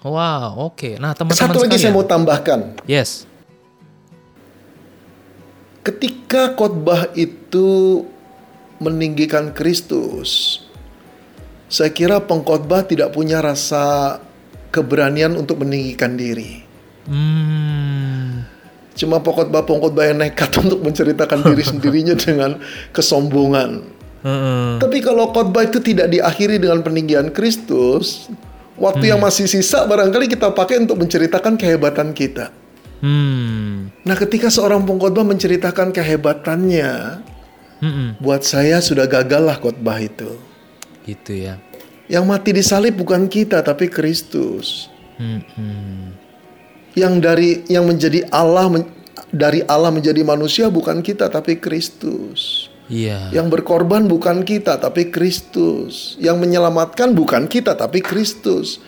Wow, 0.00 0.72
oke. 0.72 0.96
Nah 0.96 1.12
teman-teman 1.12 1.52
satu 1.52 1.60
lagi 1.68 1.76
saya 1.76 1.92
mau 1.92 2.06
tambahkan. 2.06 2.80
Yes. 2.88 3.29
Ketika 5.80 6.52
khotbah 6.60 7.08
itu 7.16 8.04
meninggikan 8.80 9.56
Kristus, 9.56 10.60
saya 11.72 11.88
kira 11.88 12.20
pengkhotbah 12.20 12.84
tidak 12.84 13.16
punya 13.16 13.40
rasa 13.40 14.18
keberanian 14.68 15.40
untuk 15.40 15.64
meninggikan 15.64 16.20
diri. 16.20 16.60
Hmm. 17.08 18.44
Cuma 18.92 19.24
pengkhotbah-pengkhotbah 19.24 20.04
yang 20.12 20.20
nekat 20.20 20.52
untuk 20.64 20.84
menceritakan 20.84 21.40
diri 21.48 21.64
sendirinya 21.64 22.14
dengan 22.28 22.60
kesombongan. 22.92 23.80
Heeh. 24.20 24.72
Tapi 24.76 24.98
kalau 25.00 25.32
khotbah 25.32 25.64
itu 25.64 25.80
tidak 25.80 26.12
diakhiri 26.12 26.60
dengan 26.60 26.84
peninggian 26.84 27.32
Kristus, 27.32 28.28
waktu 28.76 29.16
yang 29.16 29.20
masih 29.24 29.48
sisa 29.48 29.88
barangkali 29.88 30.28
kita 30.28 30.52
pakai 30.52 30.84
untuk 30.84 31.00
menceritakan 31.00 31.56
kehebatan 31.56 32.12
kita. 32.12 32.52
Hmm. 33.00 33.88
Nah, 34.04 34.16
ketika 34.16 34.52
seorang 34.52 34.84
pengkhotbah 34.84 35.24
menceritakan 35.24 35.92
kehebatannya, 35.92 37.24
Mm-mm. 37.80 38.20
buat 38.20 38.44
saya 38.44 38.84
sudah 38.84 39.08
gagal 39.08 39.40
lah 39.40 39.56
khotbah 39.56 39.96
itu. 40.00 40.36
Gitu 41.08 41.48
ya. 41.48 41.56
Yang 42.12 42.24
mati 42.28 42.50
di 42.52 42.60
salib 42.60 43.00
bukan 43.00 43.26
kita 43.26 43.64
tapi 43.64 43.88
Kristus. 43.88 44.92
Mm-mm. 45.16 46.12
Yang 46.92 47.14
dari 47.24 47.50
yang 47.72 47.88
menjadi 47.88 48.28
Allah 48.28 48.68
men- 48.68 48.92
dari 49.32 49.64
Allah 49.64 49.88
menjadi 49.88 50.20
manusia 50.20 50.68
bukan 50.68 51.00
kita 51.00 51.32
tapi 51.32 51.56
Kristus. 51.56 52.68
Iya. 52.90 53.30
Yang 53.30 53.58
berkorban 53.58 54.10
bukan 54.10 54.42
kita 54.42 54.76
tapi 54.76 55.08
Kristus. 55.08 56.18
Yang 56.20 56.36
menyelamatkan 56.42 57.14
bukan 57.16 57.46
kita 57.46 57.78
tapi 57.78 58.02
Kristus. 58.02 58.82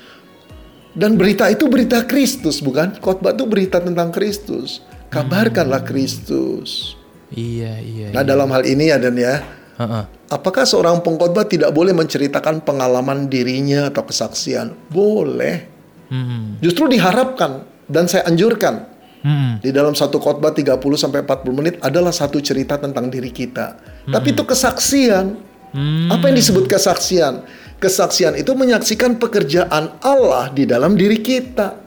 Dan 0.92 1.16
berita 1.16 1.48
itu 1.48 1.64
berita 1.72 2.04
Kristus 2.04 2.60
bukan? 2.60 3.00
Khotbah 3.00 3.32
itu 3.32 3.48
berita 3.48 3.80
tentang 3.80 4.12
Kristus. 4.12 4.84
Kabarkanlah 5.08 5.84
Kristus. 5.84 6.96
Iya, 7.32 7.80
iya. 7.80 8.08
Nah, 8.12 8.20
dalam 8.24 8.52
hal 8.52 8.64
ini 8.68 8.92
ya 8.92 9.00
Dan 9.00 9.16
ya, 9.16 9.40
Heeh. 9.80 10.04
apakah 10.28 10.68
seorang 10.68 11.00
pengkhotbah 11.00 11.48
tidak 11.48 11.72
boleh 11.72 11.96
menceritakan 11.96 12.60
pengalaman 12.60 13.28
dirinya 13.28 13.88
atau 13.88 14.04
kesaksian? 14.04 14.76
Boleh. 14.92 15.68
Mm-mm. 16.12 16.60
Justru 16.60 16.92
diharapkan 16.92 17.64
dan 17.88 18.04
saya 18.04 18.28
anjurkan 18.28 18.84
Mm-mm. 19.24 19.64
di 19.64 19.72
dalam 19.72 19.96
satu 19.96 20.20
khotbah 20.20 20.52
30 20.52 20.76
sampai 21.00 21.24
40 21.24 21.56
menit 21.56 21.74
adalah 21.80 22.12
satu 22.12 22.36
cerita 22.44 22.76
tentang 22.76 23.08
diri 23.08 23.32
kita. 23.32 23.80
Tapi 24.12 24.36
itu 24.36 24.44
kesaksian. 24.44 25.51
Hmm. 25.72 26.12
Apa 26.12 26.28
yang 26.28 26.36
disebut 26.36 26.68
kesaksian? 26.68 27.44
Kesaksian 27.82 28.38
itu 28.38 28.54
menyaksikan 28.54 29.18
pekerjaan 29.18 29.98
Allah 30.04 30.52
di 30.54 30.68
dalam 30.68 30.94
diri 30.94 31.18
kita. 31.18 31.82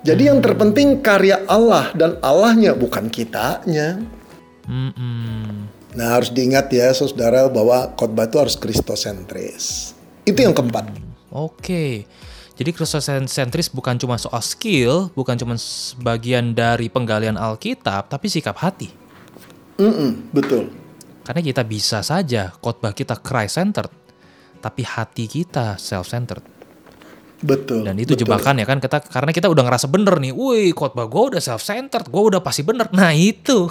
Jadi 0.00 0.32
yang 0.32 0.40
terpenting 0.40 1.04
karya 1.04 1.44
Allah 1.44 1.92
dan 1.92 2.16
Allahnya 2.24 2.72
bukan 2.72 3.12
kitanya. 3.12 4.00
Mm-mm. 4.64 5.68
Nah 5.92 6.06
harus 6.14 6.30
diingat 6.32 6.72
ya 6.72 6.94
saudara 6.94 7.50
bahwa 7.50 7.92
khotbah 7.98 8.24
itu 8.24 8.36
harus 8.40 8.56
kristosentris. 8.56 9.92
Itu 10.24 10.40
yang 10.40 10.56
keempat. 10.56 10.88
Oke. 11.28 12.08
Jadi 12.56 12.70
kristosentris 12.76 13.72
bukan 13.72 13.96
cuma 14.00 14.16
soal 14.16 14.40
skill, 14.44 15.12
bukan 15.16 15.36
cuma 15.36 15.56
sebagian 15.56 16.52
dari 16.52 16.92
penggalian 16.92 17.36
Alkitab, 17.36 18.12
tapi 18.12 18.28
sikap 18.28 18.56
hati. 18.60 18.92
Mm-mm, 19.80 20.32
betul. 20.32 20.68
Karena 21.30 21.46
kita 21.46 21.62
bisa 21.62 22.02
saja 22.02 22.50
khotbah 22.58 22.90
kita 22.90 23.22
Christ-centered, 23.22 23.86
tapi 24.58 24.82
hati 24.82 25.30
kita 25.30 25.78
self-centered. 25.78 26.59
Betul. 27.40 27.88
Dan 27.88 27.96
itu 27.96 28.12
betul. 28.12 28.28
jebakan 28.28 28.60
ya 28.60 28.66
kan 28.68 28.78
kita 28.84 29.00
karena 29.00 29.32
kita 29.32 29.48
udah 29.48 29.64
ngerasa 29.64 29.88
bener 29.88 30.20
nih, 30.20 30.32
wih 30.36 30.76
khotbah 30.76 31.08
gue 31.08 31.36
udah 31.36 31.42
self 31.42 31.64
centered, 31.64 32.04
gue 32.04 32.22
udah 32.22 32.44
pasti 32.44 32.60
bener. 32.60 32.92
Nah 32.92 33.16
itu, 33.16 33.64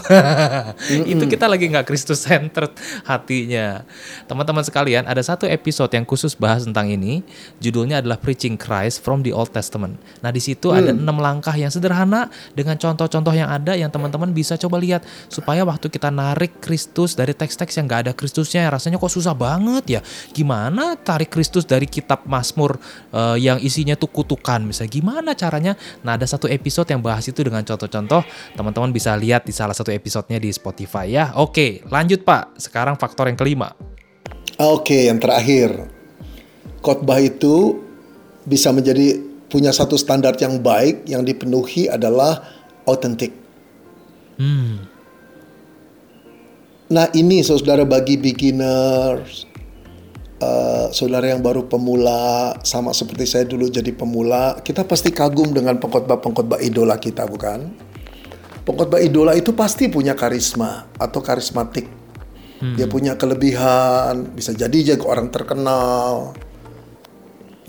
itu 1.14 1.24
kita 1.30 1.46
lagi 1.46 1.70
nggak 1.70 1.86
Kristus 1.86 2.26
centered 2.26 2.74
hatinya. 3.06 3.86
Teman-teman 4.26 4.66
sekalian, 4.66 5.06
ada 5.06 5.22
satu 5.22 5.46
episode 5.46 5.94
yang 5.94 6.02
khusus 6.02 6.34
bahas 6.34 6.66
tentang 6.66 6.90
ini, 6.90 7.22
judulnya 7.62 8.02
adalah 8.02 8.18
Preaching 8.18 8.58
Christ 8.58 9.06
from 9.06 9.22
the 9.22 9.30
Old 9.30 9.54
Testament. 9.54 10.02
Nah 10.26 10.34
di 10.34 10.42
situ 10.42 10.74
ada 10.74 10.90
enam 10.90 11.22
langkah 11.22 11.54
yang 11.54 11.70
sederhana 11.70 12.34
dengan 12.58 12.74
contoh-contoh 12.74 13.38
yang 13.38 13.54
ada 13.54 13.78
yang 13.78 13.94
teman-teman 13.94 14.34
bisa 14.34 14.58
coba 14.58 14.82
lihat 14.82 15.06
supaya 15.30 15.62
waktu 15.62 15.94
kita 15.94 16.10
narik 16.10 16.58
Kristus 16.58 17.14
dari 17.14 17.38
teks-teks 17.38 17.78
yang 17.78 17.86
nggak 17.86 18.10
ada 18.10 18.14
Kristusnya, 18.18 18.66
rasanya 18.74 18.98
kok 18.98 19.14
susah 19.14 19.38
banget 19.38 19.86
ya. 19.86 20.02
Gimana 20.34 20.98
tarik 20.98 21.30
Kristus 21.30 21.70
dari 21.70 21.86
kitab 21.86 22.26
Mazmur 22.26 22.82
eh, 23.14 23.38
yang 23.38 23.59
isinya 23.60 23.94
tuh 24.00 24.10
kutukan, 24.10 24.64
misalnya 24.64 24.92
gimana 24.92 25.32
caranya? 25.36 25.76
Nah 26.02 26.16
ada 26.16 26.26
satu 26.26 26.48
episode 26.48 26.90
yang 26.90 27.04
bahas 27.04 27.28
itu 27.28 27.44
dengan 27.44 27.62
contoh-contoh, 27.62 28.24
teman-teman 28.56 28.90
bisa 28.96 29.14
lihat 29.20 29.46
di 29.46 29.54
salah 29.54 29.76
satu 29.76 29.92
episodenya 29.92 30.40
di 30.40 30.50
Spotify 30.50 31.12
ya. 31.12 31.36
Oke, 31.38 31.84
lanjut 31.92 32.24
Pak. 32.24 32.58
Sekarang 32.58 32.96
faktor 32.96 33.28
yang 33.28 33.38
kelima. 33.38 33.76
Oke, 34.60 35.12
yang 35.12 35.20
terakhir. 35.20 35.92
Khotbah 36.80 37.20
itu 37.20 37.84
bisa 38.48 38.72
menjadi 38.72 39.20
punya 39.52 39.76
satu 39.76 40.00
standar 40.00 40.40
yang 40.40 40.64
baik 40.64 41.06
yang 41.06 41.28
dipenuhi 41.28 41.92
adalah 41.92 42.40
otentik. 42.88 43.36
Hmm, 44.40 44.88
Nah, 46.90 47.06
ini 47.14 47.46
saudara 47.46 47.86
bagi 47.86 48.18
beginners, 48.18 49.46
eh, 50.40 50.86
saudara 50.96 51.30
yang 51.30 51.44
baru 51.44 51.68
pemula, 51.68 52.56
sama 52.64 52.96
seperti 52.96 53.28
saya 53.28 53.46
dulu 53.46 53.70
jadi 53.70 53.92
pemula, 53.94 54.60
kita 54.64 54.88
pasti 54.88 55.12
kagum 55.12 55.52
dengan 55.52 55.78
pengkhotbah-pengkhotbah 55.78 56.64
idola 56.64 56.96
kita, 56.98 57.28
bukan? 57.28 57.70
Pengkhotbah 58.64 59.00
idola 59.04 59.36
itu 59.36 59.56
pasti 59.56 59.88
punya 59.88 60.16
karisma 60.16 60.88
atau 61.00 61.20
karismatik. 61.24 62.00
Dia 62.60 62.92
punya 62.92 63.16
kelebihan, 63.16 64.36
bisa 64.36 64.52
jadi 64.52 64.94
jago 64.94 65.08
orang 65.08 65.32
terkenal. 65.32 66.36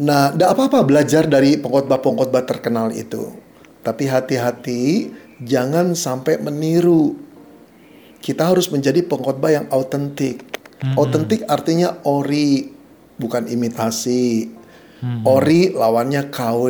Nah, 0.02 0.34
tidak 0.34 0.50
apa-apa 0.58 0.82
belajar 0.82 1.30
dari 1.30 1.54
pengkhotbah-pengkhotbah 1.62 2.42
terkenal 2.42 2.90
itu. 2.90 3.30
Tapi 3.86 4.10
hati-hati, 4.10 5.14
jangan 5.46 5.94
sampai 5.94 6.42
meniru. 6.42 7.14
Kita 8.18 8.50
harus 8.50 8.66
menjadi 8.66 9.06
pengkhotbah 9.06 9.54
yang 9.54 9.66
autentik. 9.70 10.49
Autentik 10.96 11.44
artinya 11.46 12.00
ori, 12.08 12.72
bukan 13.20 13.46
imitasi. 13.46 14.48
Ori 15.24 15.72
lawannya 15.72 16.28
KW. 16.28 16.66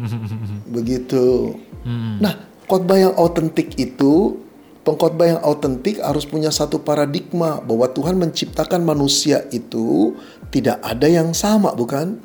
Begitu. 0.76 1.56
Nah, 2.20 2.34
khotbah 2.66 2.98
yang 2.98 3.14
autentik 3.14 3.76
itu, 3.78 4.40
pengkhotbah 4.82 5.26
yang 5.36 5.40
autentik 5.44 6.00
harus 6.00 6.24
punya 6.26 6.48
satu 6.48 6.80
paradigma 6.82 7.60
bahwa 7.62 7.86
Tuhan 7.92 8.16
menciptakan 8.18 8.82
manusia 8.82 9.44
itu 9.52 10.16
tidak 10.50 10.80
ada 10.82 11.06
yang 11.06 11.30
sama, 11.36 11.76
bukan? 11.76 12.18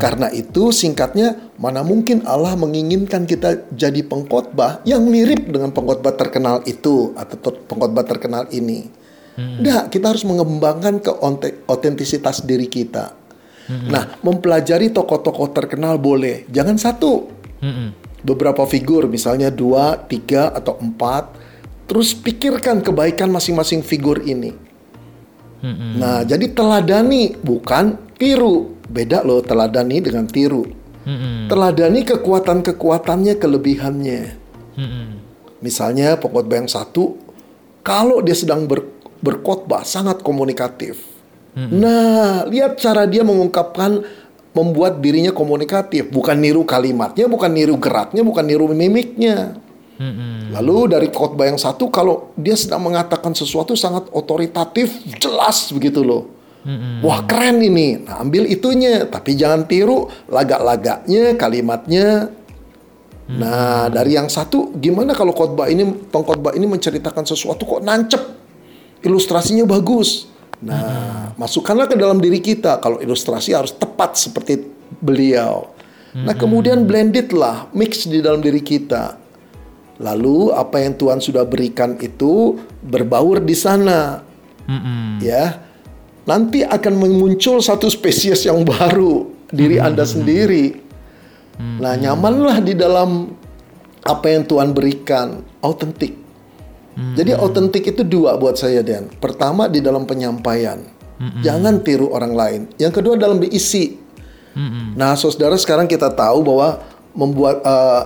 Karena 0.00 0.32
itu 0.32 0.72
singkatnya 0.74 1.52
mana 1.60 1.84
mungkin 1.84 2.24
Allah 2.26 2.56
menginginkan 2.58 3.28
kita 3.28 3.68
jadi 3.76 4.00
pengkhotbah 4.00 4.82
yang 4.88 5.06
mirip 5.06 5.44
dengan 5.44 5.70
pengkhotbah 5.70 6.18
terkenal 6.18 6.64
itu 6.64 7.12
atau 7.14 7.52
pengkhotbah 7.68 8.02
terkenal 8.02 8.48
ini. 8.50 8.88
Nggak, 9.38 9.94
kita 9.94 10.10
harus 10.10 10.26
mengembangkan 10.26 10.98
ke 10.98 11.14
otentisitas 11.70 12.42
diri 12.42 12.66
kita. 12.66 13.14
Nah, 13.68 14.18
mempelajari 14.24 14.90
tokoh-tokoh 14.90 15.52
terkenal 15.52 16.00
boleh, 16.00 16.48
jangan 16.48 16.80
satu 16.80 17.28
hmm, 17.60 18.24
beberapa 18.24 18.64
figur, 18.64 19.06
misalnya 19.06 19.52
dua, 19.52 19.94
tiga, 20.08 20.50
atau 20.50 20.80
empat. 20.80 21.36
Terus 21.86 22.16
pikirkan 22.16 22.80
kebaikan 22.80 23.28
masing-masing 23.28 23.84
figur 23.84 24.24
ini. 24.24 24.56
hmm, 25.62 26.00
Nah, 26.00 26.24
jadi 26.24 26.48
teladani 26.50 27.36
bukan 27.38 27.96
tiru. 28.16 28.74
Beda 28.88 29.20
loh 29.20 29.44
teladani 29.44 30.00
dengan 30.00 30.24
tiru. 30.24 30.64
hmm, 31.04 31.46
Teladani 31.52 32.08
kekuatan-kekuatannya, 32.08 33.36
kelebihannya. 33.36 34.22
hmm, 34.80 35.08
Misalnya 35.60 36.16
pengkhotbah 36.16 36.64
yang 36.64 36.72
satu, 36.72 37.20
kalau 37.84 38.24
dia 38.24 38.36
sedang 38.36 38.64
ber- 38.64 38.97
berkhotbah 39.22 39.82
sangat 39.82 40.22
komunikatif. 40.22 41.18
Nah, 41.58 42.46
lihat 42.46 42.78
cara 42.78 43.02
dia 43.02 43.26
mengungkapkan, 43.26 44.06
membuat 44.54 45.02
dirinya 45.02 45.34
komunikatif. 45.34 46.06
Bukan 46.06 46.38
niru 46.38 46.62
kalimatnya, 46.62 47.26
bukan 47.26 47.50
niru 47.50 47.74
geraknya, 47.74 48.22
bukan 48.22 48.44
niru 48.46 48.70
mimiknya. 48.70 49.58
hmm, 49.98 50.54
Lalu 50.54 50.94
dari 50.94 51.08
khotbah 51.10 51.50
yang 51.50 51.58
satu, 51.58 51.90
kalau 51.90 52.30
dia 52.38 52.54
sedang 52.54 52.86
mengatakan 52.86 53.34
sesuatu 53.34 53.74
sangat 53.74 54.06
otoritatif, 54.14 55.02
jelas 55.18 55.74
begitu 55.74 56.06
loh. 56.06 56.30
Wah 57.00 57.24
keren 57.24 57.64
ini. 57.64 58.06
Nah, 58.06 58.22
ambil 58.22 58.44
itunya, 58.44 59.08
tapi 59.08 59.34
jangan 59.34 59.64
tiru 59.64 60.06
lagak-lagaknya, 60.28 61.34
kalimatnya. 61.34 62.28
Nah, 63.28 63.88
dari 63.88 64.16
yang 64.16 64.28
satu, 64.28 64.72
gimana 64.76 65.12
kalau 65.12 65.32
khotbah 65.32 65.68
ini, 65.68 65.84
pengkhotbah 65.84 66.56
ini 66.56 66.64
menceritakan 66.68 67.24
sesuatu 67.24 67.64
kok 67.64 67.84
nancep, 67.84 68.20
ilustrasinya 69.02 69.64
bagus. 69.68 70.30
Nah, 70.58 71.30
masukkanlah 71.38 71.86
ke 71.86 71.94
dalam 71.94 72.18
diri 72.18 72.42
kita. 72.42 72.82
Kalau 72.82 72.98
ilustrasi 72.98 73.54
harus 73.54 73.70
tepat 73.70 74.18
seperti 74.18 74.66
beliau. 74.98 75.70
Nah, 76.18 76.34
kemudian 76.34 76.82
blended 76.82 77.30
lah, 77.30 77.70
mix 77.70 78.10
di 78.10 78.18
dalam 78.18 78.42
diri 78.42 78.58
kita. 78.58 79.14
Lalu 80.02 80.50
apa 80.50 80.82
yang 80.82 80.98
Tuhan 80.98 81.22
sudah 81.22 81.46
berikan 81.46 81.94
itu 81.98 82.58
berbaur 82.82 83.38
di 83.42 83.54
sana. 83.54 84.22
Hmm, 84.66 85.22
ya. 85.22 85.62
Nanti 86.26 86.66
akan 86.66 86.94
muncul 86.98 87.62
satu 87.62 87.86
spesies 87.86 88.44
yang 88.46 88.66
baru 88.66 89.30
diri 89.54 89.78
anda 89.78 90.02
sendiri. 90.04 90.74
Nah 91.58 91.98
nyamanlah 91.98 92.62
di 92.62 92.74
dalam 92.76 93.32
apa 94.04 94.26
yang 94.28 94.44
Tuhan 94.46 94.70
berikan. 94.76 95.42
Autentik 95.58 96.17
jadi 97.14 97.38
autentik 97.38 97.86
itu 97.86 98.02
dua 98.02 98.34
buat 98.34 98.58
saya 98.58 98.82
Dan. 98.82 99.06
Pertama 99.22 99.70
di 99.70 99.78
dalam 99.78 100.02
penyampaian. 100.02 100.82
Jangan 101.42 101.82
tiru 101.82 102.14
orang 102.14 102.34
lain. 102.34 102.60
Yang 102.78 103.02
kedua 103.02 103.14
dalam 103.18 103.42
diisi. 103.42 103.98
Hmm, 104.54 104.94
nah 104.98 105.14
saudara 105.14 105.54
sekarang 105.54 105.86
kita 105.86 106.10
tahu 106.14 106.42
bahwa 106.42 106.82
membuat 107.14 107.62
eh, 107.62 108.02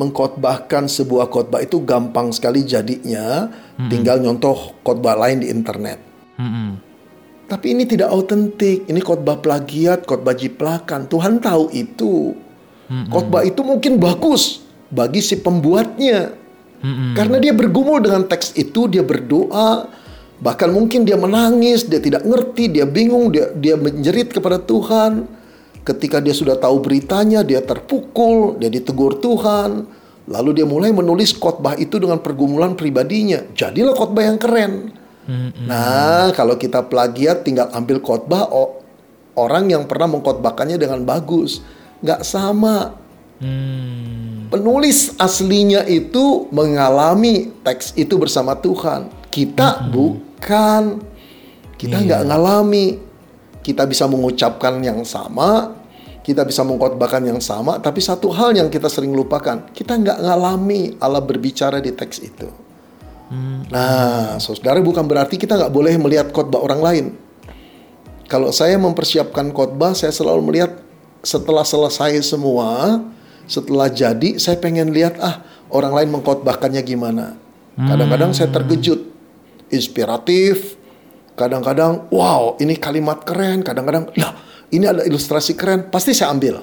mengkhotbahkan 0.00 0.88
sebuah 0.88 1.28
khotbah 1.28 1.60
itu 1.60 1.80
gampang 1.84 2.32
sekali 2.32 2.64
jadinya 2.64 3.52
tinggal 3.92 4.20
nyontoh 4.20 4.76
khotbah 4.80 5.16
lain 5.16 5.44
di 5.44 5.48
internet. 5.52 6.00
Hmm, 6.40 6.80
tapi 7.48 7.76
ini 7.76 7.84
tidak 7.84 8.08
autentik. 8.12 8.88
Ini 8.88 9.00
khotbah 9.00 9.40
plagiat, 9.40 10.08
khotbah 10.08 10.32
jiplakan. 10.32 11.08
Tuhan 11.08 11.40
tahu 11.40 11.68
itu. 11.72 12.32
Khotbah 13.08 13.42
itu 13.48 13.64
mungkin 13.64 13.96
bagus 13.96 14.64
bagi 14.92 15.24
si 15.24 15.40
pembuatnya. 15.40 16.43
Hmm, 16.84 17.16
Karena 17.16 17.40
dia 17.40 17.56
bergumul 17.56 18.04
dengan 18.04 18.28
teks 18.28 18.52
itu, 18.60 18.86
dia 18.92 19.00
berdoa, 19.00 19.88
bahkan 20.44 20.68
mungkin 20.68 21.08
dia 21.08 21.16
menangis, 21.16 21.88
dia 21.88 21.98
tidak 21.98 22.28
ngerti, 22.28 22.68
dia 22.68 22.84
bingung, 22.84 23.32
dia 23.32 23.48
dia 23.56 23.80
menjerit 23.80 24.28
kepada 24.28 24.60
Tuhan. 24.60 25.24
Ketika 25.84 26.20
dia 26.20 26.32
sudah 26.32 26.56
tahu 26.56 26.80
beritanya, 26.80 27.44
dia 27.44 27.60
terpukul, 27.60 28.56
dia 28.60 28.68
ditegur 28.68 29.20
Tuhan. 29.20 29.84
Lalu 30.24 30.60
dia 30.60 30.64
mulai 30.64 30.88
menulis 30.88 31.36
khotbah 31.36 31.76
itu 31.76 32.00
dengan 32.00 32.20
pergumulan 32.24 32.72
pribadinya. 32.72 33.44
Jadilah 33.52 33.92
khotbah 33.92 34.24
yang 34.24 34.40
keren. 34.40 34.96
hmm, 35.28 35.68
Nah, 35.68 36.32
kalau 36.32 36.56
kita 36.56 36.88
plagiat 36.88 37.44
tinggal 37.44 37.68
ambil 37.76 38.00
khotbah 38.00 38.48
o- 38.48 38.80
orang 39.36 39.68
yang 39.68 39.84
pernah 39.84 40.08
mengkhotbahkannya 40.08 40.80
dengan 40.80 41.04
bagus. 41.04 41.60
Nggak 42.00 42.24
sama. 42.24 42.96
Hmm, 43.40 44.52
Penulis 44.52 45.16
aslinya 45.18 45.82
itu 45.88 46.46
mengalami 46.54 47.50
teks 47.66 47.96
itu 47.98 48.14
bersama 48.20 48.54
Tuhan. 48.58 49.10
Kita 49.32 49.90
bukan. 49.90 51.02
Kita 51.74 51.96
nggak 51.98 52.22
ngalami. 52.30 53.00
Kita 53.64 53.88
bisa 53.88 54.04
mengucapkan 54.04 54.76
yang 54.84 55.00
sama, 55.08 55.72
kita 56.20 56.44
bisa 56.44 56.60
mengkhotbahkan 56.60 57.24
yang 57.24 57.40
sama, 57.40 57.80
tapi 57.80 58.04
satu 58.04 58.28
hal 58.28 58.52
yang 58.52 58.68
kita 58.68 58.92
sering 58.92 59.16
lupakan, 59.16 59.72
kita 59.72 59.96
nggak 59.96 60.20
ngalami 60.20 61.00
Allah 61.00 61.24
berbicara 61.24 61.80
di 61.80 61.88
teks 61.88 62.20
itu. 62.20 62.44
Nah, 63.72 64.36
saudara 64.38 64.78
bukan 64.84 65.02
berarti 65.08 65.40
kita 65.40 65.56
nggak 65.56 65.72
boleh 65.72 65.96
melihat 65.96 66.28
khotbah 66.30 66.60
orang 66.60 66.80
lain. 66.80 67.06
Kalau 68.28 68.52
saya 68.52 68.76
mempersiapkan 68.76 69.52
khotbah, 69.52 69.96
saya 69.96 70.12
selalu 70.12 70.40
melihat 70.44 70.72
setelah 71.24 71.64
selesai 71.64 72.20
semua, 72.24 73.00
setelah 73.46 73.92
jadi, 73.92 74.40
saya 74.40 74.56
pengen 74.58 74.92
lihat 74.94 75.20
ah 75.20 75.44
orang 75.68 75.92
lain 75.92 76.08
mengkhotbahkannya 76.18 76.82
gimana. 76.84 77.36
Kadang-kadang 77.74 78.30
saya 78.30 78.54
terkejut, 78.54 79.02
inspiratif. 79.74 80.78
Kadang-kadang, 81.34 82.06
wow, 82.14 82.54
ini 82.62 82.78
kalimat 82.78 83.26
keren. 83.26 83.66
Kadang-kadang, 83.66 84.06
lah, 84.14 84.38
ini 84.70 84.86
ada 84.86 85.02
ilustrasi 85.02 85.58
keren. 85.58 85.90
Pasti 85.90 86.14
saya 86.14 86.30
ambil. 86.30 86.62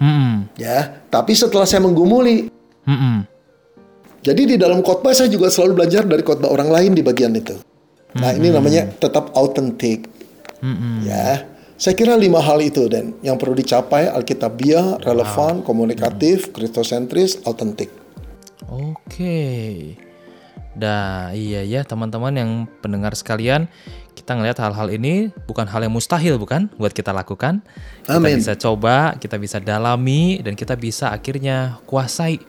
Mm-mm. 0.00 0.52
Ya, 0.56 1.04
tapi 1.12 1.36
setelah 1.36 1.64
saya 1.64 1.80
menggumuli, 1.84 2.52
Mm-mm. 2.84 3.24
jadi 4.20 4.42
di 4.44 4.56
dalam 4.60 4.84
khotbah 4.84 5.16
saya 5.16 5.32
juga 5.32 5.48
selalu 5.48 5.84
belajar 5.84 6.04
dari 6.04 6.20
khotbah 6.20 6.52
orang 6.52 6.68
lain 6.68 6.92
di 6.92 7.00
bagian 7.00 7.32
itu. 7.32 7.56
Nah, 8.16 8.32
ini 8.32 8.48
namanya 8.52 8.88
tetap 8.96 9.32
autentik. 9.36 10.08
Ya, 11.04 11.48
saya 11.76 11.92
kira 11.92 12.16
lima 12.16 12.40
hal 12.40 12.56
itu 12.64 12.88
dan 12.88 13.12
yang 13.20 13.36
perlu 13.36 13.52
dicapai 13.52 14.08
Alkitabiah, 14.08 14.96
relevan, 15.04 15.60
komunikatif, 15.60 16.48
kristosentris, 16.56 17.44
autentik. 17.44 17.92
Oke. 18.64 19.92
Dah, 20.76 21.32
iya 21.32 21.64
ya 21.64 21.84
teman-teman 21.84 22.32
yang 22.36 22.50
pendengar 22.80 23.12
sekalian, 23.16 23.68
kita 24.16 24.36
ngelihat 24.36 24.60
hal-hal 24.60 24.88
ini 24.88 25.32
bukan 25.44 25.68
hal 25.68 25.84
yang 25.84 25.92
mustahil 25.92 26.40
bukan 26.40 26.72
buat 26.80 26.96
kita 26.96 27.12
lakukan. 27.12 27.60
Kita 28.04 28.20
Amin. 28.20 28.40
bisa 28.40 28.56
coba, 28.56 29.16
kita 29.20 29.36
bisa 29.36 29.60
dalami 29.60 30.40
dan 30.40 30.56
kita 30.56 30.76
bisa 30.76 31.12
akhirnya 31.12 31.80
kuasai 31.84 32.40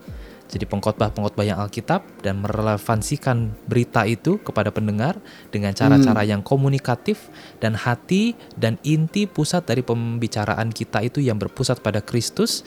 jadi 0.47 0.63
pengkhotbah-pengkhotbah 0.63 1.43
yang 1.43 1.59
Alkitab 1.59 2.07
dan 2.23 2.39
merelevansikan 2.39 3.51
berita 3.67 4.07
itu 4.07 4.39
kepada 4.39 4.71
pendengar 4.71 5.19
dengan 5.51 5.75
cara-cara 5.75 6.23
yang 6.23 6.39
komunikatif 6.39 7.27
dan 7.59 7.75
hati 7.75 8.31
dan 8.55 8.79
inti 8.87 9.27
pusat 9.27 9.67
dari 9.67 9.83
pembicaraan 9.83 10.71
kita 10.71 11.03
itu 11.03 11.19
yang 11.19 11.35
berpusat 11.35 11.83
pada 11.83 11.99
Kristus 11.99 12.63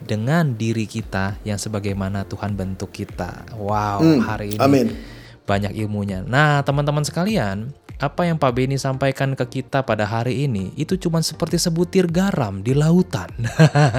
dengan 0.00 0.56
diri 0.56 0.88
kita 0.88 1.36
yang 1.44 1.60
sebagaimana 1.60 2.24
Tuhan 2.24 2.56
bentuk 2.56 2.94
kita. 2.94 3.44
Wow, 3.60 4.00
Hmm, 4.00 4.18
hari 4.24 4.56
ini 4.56 4.62
amin. 4.62 4.86
banyak 5.44 5.74
ilmunya. 5.84 6.24
Nah, 6.24 6.62
teman-teman 6.64 7.02
sekalian, 7.04 7.74
apa 7.98 8.30
yang 8.30 8.38
Pak 8.38 8.54
Beni 8.54 8.78
sampaikan 8.78 9.34
ke 9.34 9.58
kita 9.58 9.82
pada 9.82 10.06
hari 10.06 10.46
ini 10.46 10.70
itu 10.78 10.94
cuma 10.94 11.18
seperti 11.18 11.58
sebutir 11.58 12.06
garam 12.06 12.62
di 12.62 12.70
lautan. 12.70 13.26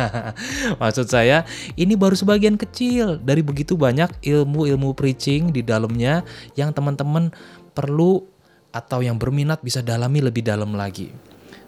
Maksud 0.82 1.12
saya, 1.12 1.44
ini 1.76 2.00
baru 2.00 2.16
sebagian 2.16 2.56
kecil 2.56 3.20
dari 3.20 3.44
begitu 3.44 3.76
banyak 3.76 4.24
ilmu-ilmu 4.24 4.96
preaching 4.96 5.52
di 5.52 5.60
dalamnya 5.60 6.24
yang 6.56 6.72
teman-teman 6.72 7.36
perlu 7.76 8.24
atau 8.72 9.04
yang 9.04 9.20
berminat 9.20 9.60
bisa 9.60 9.84
dalami 9.84 10.24
lebih 10.24 10.48
dalam 10.48 10.72
lagi. 10.80 11.12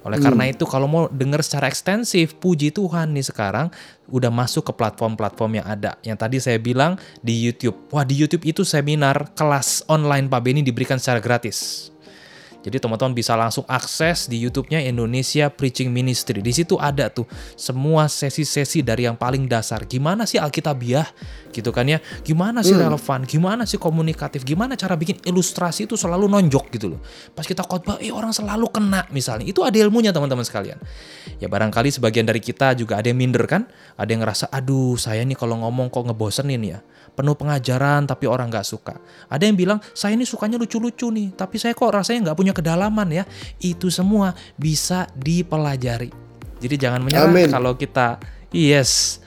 Oleh 0.01 0.17
karena 0.17 0.49
itu 0.49 0.65
kalau 0.65 0.89
mau 0.89 1.05
dengar 1.13 1.45
secara 1.45 1.69
ekstensif, 1.69 2.33
puji 2.41 2.73
Tuhan 2.73 3.13
nih 3.13 3.27
sekarang 3.27 3.69
udah 4.09 4.33
masuk 4.33 4.65
ke 4.65 4.73
platform-platform 4.73 5.61
yang 5.61 5.67
ada. 5.67 5.93
Yang 6.01 6.17
tadi 6.17 6.37
saya 6.41 6.57
bilang 6.57 6.97
di 7.21 7.37
YouTube. 7.37 7.77
Wah, 7.93 8.01
di 8.01 8.17
YouTube 8.17 8.41
itu 8.49 8.65
seminar 8.65 9.29
kelas 9.37 9.85
online 9.85 10.25
Pak 10.25 10.41
Beni 10.41 10.65
diberikan 10.65 10.97
secara 10.97 11.21
gratis. 11.21 11.90
Jadi 12.61 12.77
teman-teman 12.77 13.17
bisa 13.17 13.33
langsung 13.33 13.65
akses 13.65 14.29
di 14.29 14.37
YouTube-nya 14.37 14.85
Indonesia 14.85 15.49
Preaching 15.49 15.89
Ministry. 15.89 16.45
Di 16.45 16.53
situ 16.53 16.77
ada 16.77 17.09
tuh 17.09 17.25
semua 17.57 18.05
sesi-sesi 18.05 18.85
dari 18.85 19.09
yang 19.09 19.17
paling 19.17 19.49
dasar. 19.49 19.89
Gimana 19.89 20.29
sih 20.29 20.37
Alkitabiah? 20.37 21.09
Gitu 21.49 21.73
kan 21.73 21.89
ya. 21.89 21.97
Gimana 22.21 22.61
sih 22.61 22.77
relevan? 22.77 23.25
Gimana 23.25 23.65
sih 23.65 23.81
komunikatif? 23.81 24.45
Gimana 24.45 24.77
cara 24.77 24.93
bikin 24.93 25.17
ilustrasi 25.25 25.89
itu 25.89 25.97
selalu 25.97 26.29
nonjok 26.29 26.65
gitu 26.77 26.93
loh. 26.95 27.01
Pas 27.33 27.43
kita 27.43 27.65
khotbah, 27.65 27.97
eh 27.97 28.13
orang 28.13 28.29
selalu 28.29 28.69
kena 28.69 29.09
misalnya. 29.09 29.49
Itu 29.49 29.65
ada 29.65 29.75
ilmunya 29.81 30.13
teman-teman 30.13 30.45
sekalian. 30.45 30.77
Ya 31.41 31.49
barangkali 31.49 31.89
sebagian 31.89 32.29
dari 32.29 32.39
kita 32.39 32.77
juga 32.77 33.01
ada 33.01 33.09
yang 33.09 33.17
minder 33.17 33.49
kan? 33.49 33.65
Ada 33.97 34.09
yang 34.13 34.21
ngerasa, 34.21 34.45
aduh 34.53 34.95
saya 35.01 35.25
nih 35.25 35.35
kalau 35.35 35.57
ngomong 35.65 35.89
kok 35.89 36.05
ngebosenin 36.05 36.61
ya 36.61 36.79
penuh 37.13 37.35
pengajaran 37.35 38.07
tapi 38.07 38.25
orang 38.25 38.49
nggak 38.49 38.65
suka. 38.65 38.97
Ada 39.27 39.47
yang 39.47 39.57
bilang 39.59 39.79
saya 39.93 40.15
ini 40.15 40.23
sukanya 40.23 40.57
lucu-lucu 40.57 41.11
nih, 41.11 41.35
tapi 41.35 41.59
saya 41.59 41.75
kok 41.75 41.91
rasanya 41.91 42.31
nggak 42.31 42.37
punya 42.37 42.53
kedalaman 42.55 43.09
ya. 43.11 43.23
Itu 43.59 43.91
semua 43.91 44.33
bisa 44.55 45.07
dipelajari. 45.15 46.11
Jadi 46.61 46.75
jangan 46.77 47.01
menyerah 47.01 47.29
Amin. 47.29 47.49
kalau 47.49 47.73
kita 47.73 48.21
yes 48.53 49.21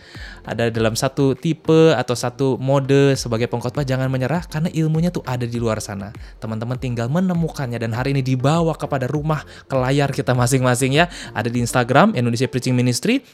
ada 0.44 0.68
dalam 0.68 0.92
satu 0.92 1.32
tipe 1.32 1.96
atau 1.96 2.12
satu 2.12 2.60
mode 2.60 3.16
sebagai 3.16 3.48
pengkhotbah 3.48 3.82
jangan 3.82 4.12
menyerah 4.12 4.44
karena 4.44 4.68
ilmunya 4.70 5.08
tuh 5.08 5.24
ada 5.24 5.48
di 5.48 5.56
luar 5.56 5.80
sana. 5.80 6.12
Teman-teman 6.38 6.76
tinggal 6.76 7.08
menemukannya 7.08 7.80
dan 7.80 7.96
hari 7.96 8.12
ini 8.12 8.20
dibawa 8.20 8.76
kepada 8.76 9.08
rumah 9.08 9.40
ke 9.64 9.74
layar 9.74 10.12
kita 10.12 10.36
masing-masing 10.36 11.00
ya. 11.00 11.08
Ada 11.32 11.48
di 11.48 11.64
Instagram 11.64 12.12
Indonesia 12.12 12.44
Preaching 12.44 12.76
Ministry, 12.76 13.24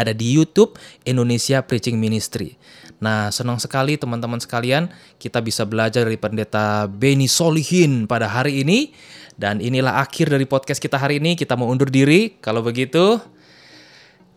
ada 0.00 0.16
di 0.16 0.32
YouTube 0.32 0.80
Indonesia 1.04 1.60
Preaching 1.60 2.00
Ministry. 2.00 2.56
Nah, 3.00 3.32
senang 3.32 3.56
sekali 3.56 3.96
teman-teman 3.96 4.40
sekalian, 4.40 4.92
kita 5.16 5.40
bisa 5.40 5.64
belajar 5.64 6.04
dari 6.04 6.20
pendeta 6.20 6.88
Beni 6.88 7.28
Solihin 7.28 8.04
pada 8.08 8.28
hari 8.28 8.64
ini. 8.64 8.92
Dan 9.40 9.64
inilah 9.64 10.04
akhir 10.04 10.28
dari 10.28 10.44
podcast 10.44 10.76
kita 10.76 11.00
hari 11.00 11.16
ini. 11.16 11.32
Kita 11.32 11.56
mau 11.56 11.72
undur 11.72 11.88
diri. 11.88 12.36
Kalau 12.44 12.60
begitu, 12.60 13.16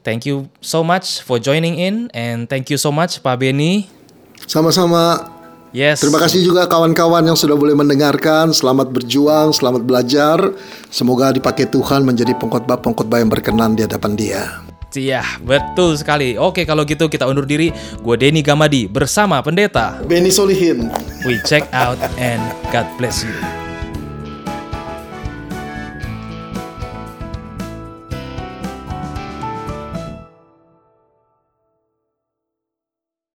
thank 0.08 0.23
you 0.23 0.47
so 0.63 0.80
much 0.80 1.19
for 1.19 1.43
joining 1.43 1.76
in 1.76 2.08
and 2.15 2.47
thank 2.47 2.71
you 2.71 2.80
so 2.80 2.88
much 2.88 3.19
Pak 3.19 3.43
Beni. 3.43 3.91
Sama-sama. 4.47 5.28
Yes. 5.76 6.06
Terima 6.06 6.21
kasih 6.21 6.45
juga 6.45 6.69
kawan-kawan 6.69 7.26
yang 7.26 7.36
sudah 7.36 7.58
boleh 7.58 7.73
mendengarkan. 7.76 8.54
Selamat 8.54 8.93
berjuang, 8.93 9.52
selamat 9.52 9.82
belajar. 9.84 10.38
Semoga 10.93 11.34
dipakai 11.34 11.67
Tuhan 11.67 12.06
menjadi 12.06 12.38
pengkhotbah-pengkhotbah 12.38 13.19
yang 13.19 13.28
berkenan 13.34 13.73
di 13.76 13.82
hadapan 13.84 14.13
Dia. 14.13 14.73
Iya, 14.94 15.26
betul 15.42 15.98
sekali. 15.98 16.38
Oke, 16.38 16.64
kalau 16.64 16.86
gitu 16.86 17.10
kita 17.10 17.26
undur 17.26 17.48
diri. 17.48 17.74
Gue 18.02 18.16
Denny 18.20 18.46
Gamadi 18.46 18.86
bersama 18.86 19.42
pendeta. 19.42 19.98
Beni 20.06 20.30
Solihin. 20.30 20.94
We 21.26 21.42
check 21.48 21.66
out 21.74 21.98
and 22.22 22.42
God 22.70 22.86
bless 23.02 23.26
you. 23.26 23.34